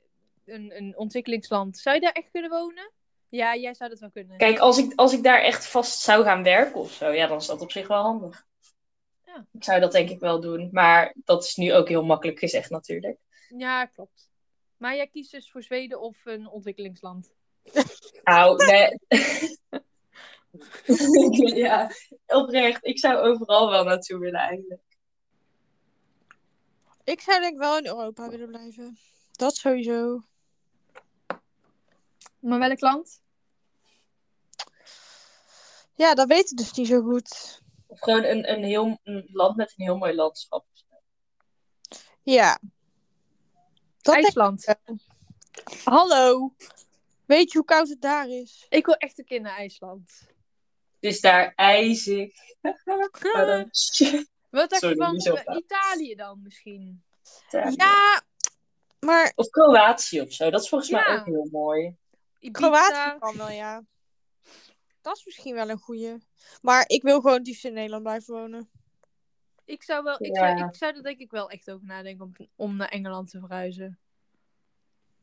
[0.44, 1.78] een, een ontwikkelingsland.
[1.78, 2.90] Zou je daar echt kunnen wonen?
[3.28, 4.36] Ja, jij zou dat wel kunnen.
[4.36, 7.38] Kijk, als ik, als ik daar echt vast zou gaan werken of zo, ja, dan
[7.38, 8.46] is dat op zich wel handig.
[9.24, 9.46] Ja.
[9.52, 10.68] Ik zou dat denk ik wel doen.
[10.72, 13.18] Maar dat is nu ook heel makkelijk gezegd natuurlijk.
[13.56, 14.30] Ja, klopt.
[14.76, 17.32] Maar jij kiest dus voor Zweden of een ontwikkelingsland.
[18.22, 18.98] Nou, nee.
[21.64, 21.90] ja,
[22.26, 22.84] oprecht.
[22.86, 24.82] Ik zou overal wel naartoe willen eigenlijk.
[27.04, 28.98] Ik zou denk ik wel in Europa willen blijven.
[29.32, 30.22] Dat sowieso.
[32.38, 33.22] Maar welk land?
[35.94, 37.60] Ja, dat weet ik dus niet zo goed.
[37.86, 40.66] Of gewoon een, een, heel, een land met een heel mooi landschap.
[42.22, 42.60] Ja.
[44.00, 44.74] Dat ik IJsland.
[45.84, 46.54] Hallo.
[47.26, 48.66] Weet je hoe koud het daar is?
[48.68, 50.10] Ik wil echt een keer naar IJsland.
[51.00, 52.34] Het is daar ijzig.
[54.52, 55.56] Wat dacht Sorry, je van eh.
[55.56, 57.02] Italië dan misschien?
[57.76, 58.22] Ja,
[59.00, 60.50] maar Of Kroatië of zo.
[60.50, 61.96] Dat is volgens mij ook heel mooi.
[62.38, 62.68] Ibiza.
[62.68, 63.82] Kroatië kan wel, ja.
[65.00, 66.16] Dat is misschien wel een goeie.
[66.62, 68.70] Maar ik wil gewoon liefst in Nederland blijven wonen.
[69.64, 70.56] Ik zou, wel, ik, Ja.
[70.56, 73.38] zou, ik zou er denk ik wel echt over nadenken om, om naar Engeland te
[73.38, 73.98] verhuizen.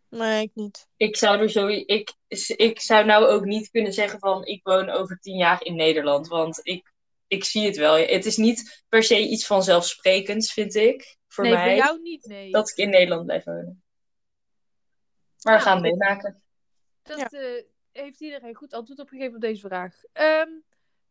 [0.10, 0.88] Nee, ik niet.
[0.98, 2.14] Ik zou er zo, ik,
[2.56, 6.28] ik zou nou ook niet kunnen zeggen van ik woon over tien jaar in Nederland.
[6.28, 6.94] Want ik,
[7.30, 7.96] ik zie het wel.
[7.96, 11.18] Het is niet per se iets vanzelfsprekends, vind ik.
[11.28, 11.66] Voor nee, mij.
[11.66, 12.52] voor jou niet, nee.
[12.52, 13.84] Dat ik in Nederland blijf wonen.
[15.42, 16.42] Maar we gaan het meemaken.
[17.04, 19.96] Dat eh, heeft iedereen goed antwoord op gegeven op deze vraag.
[20.14, 20.50] Ehm,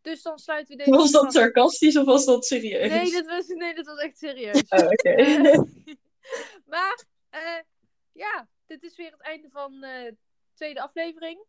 [0.00, 2.90] dus dan sluiten we deze Was dat sarcastisch of was dat serieus?
[2.90, 4.62] Nee, dat was, nee, dat was echt serieus.
[4.68, 5.10] Oh, oké.
[6.28, 7.60] Eh, maar eh,
[8.12, 10.16] ja, dit is weer het einde van de
[10.54, 11.44] tweede aflevering.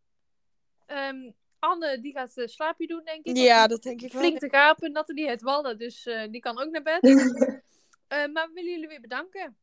[0.85, 3.37] Ehm, Anne, die gaat uh, slaapje doen, denk ik.
[3.37, 4.21] Ja, dat denk ik wel.
[4.21, 4.91] Flink te gapen.
[4.91, 6.99] Nathalie het wallen, dus eh, die kan ook naar bed.
[8.09, 9.57] Eh, maar we willen jullie weer bedanken.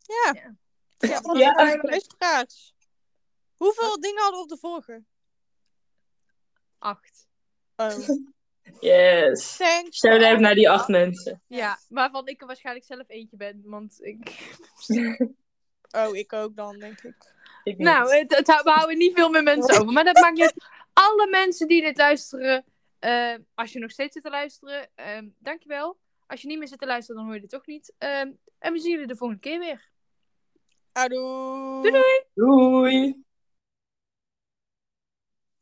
[0.00, 0.32] Ja.
[0.32, 0.56] Ja.
[0.98, 1.80] Ja,
[2.18, 2.46] Ja.
[3.56, 5.04] Hoeveel dingen hadden we op de vorige?
[6.78, 7.28] Acht.
[7.76, 8.08] Oh.
[8.80, 9.56] Yes.
[9.56, 9.98] Thanks.
[9.98, 11.42] Shout-out naar die acht mensen.
[11.46, 13.62] Ja, waarvan ik er waarschijnlijk zelf eentje ben.
[13.64, 14.38] Want ik...
[15.90, 17.16] Oh, ik ook dan, denk ik.
[17.62, 19.92] Ik nou, het, het, we houden niet veel meer mensen over.
[19.92, 20.64] Maar dat maakt niet uit.
[20.92, 22.64] Alle mensen die dit luisteren,
[22.98, 25.98] eh, als je nog steeds zit te luisteren, ehm, dankjewel.
[26.26, 27.92] Als je niet meer zit te luisteren, dan hoor je dit toch niet.
[27.98, 29.88] Ehm, en we zien jullie de volgende keer weer.
[30.92, 31.82] Adoe.
[31.82, 32.24] Doei doei!
[32.34, 33.24] Doei.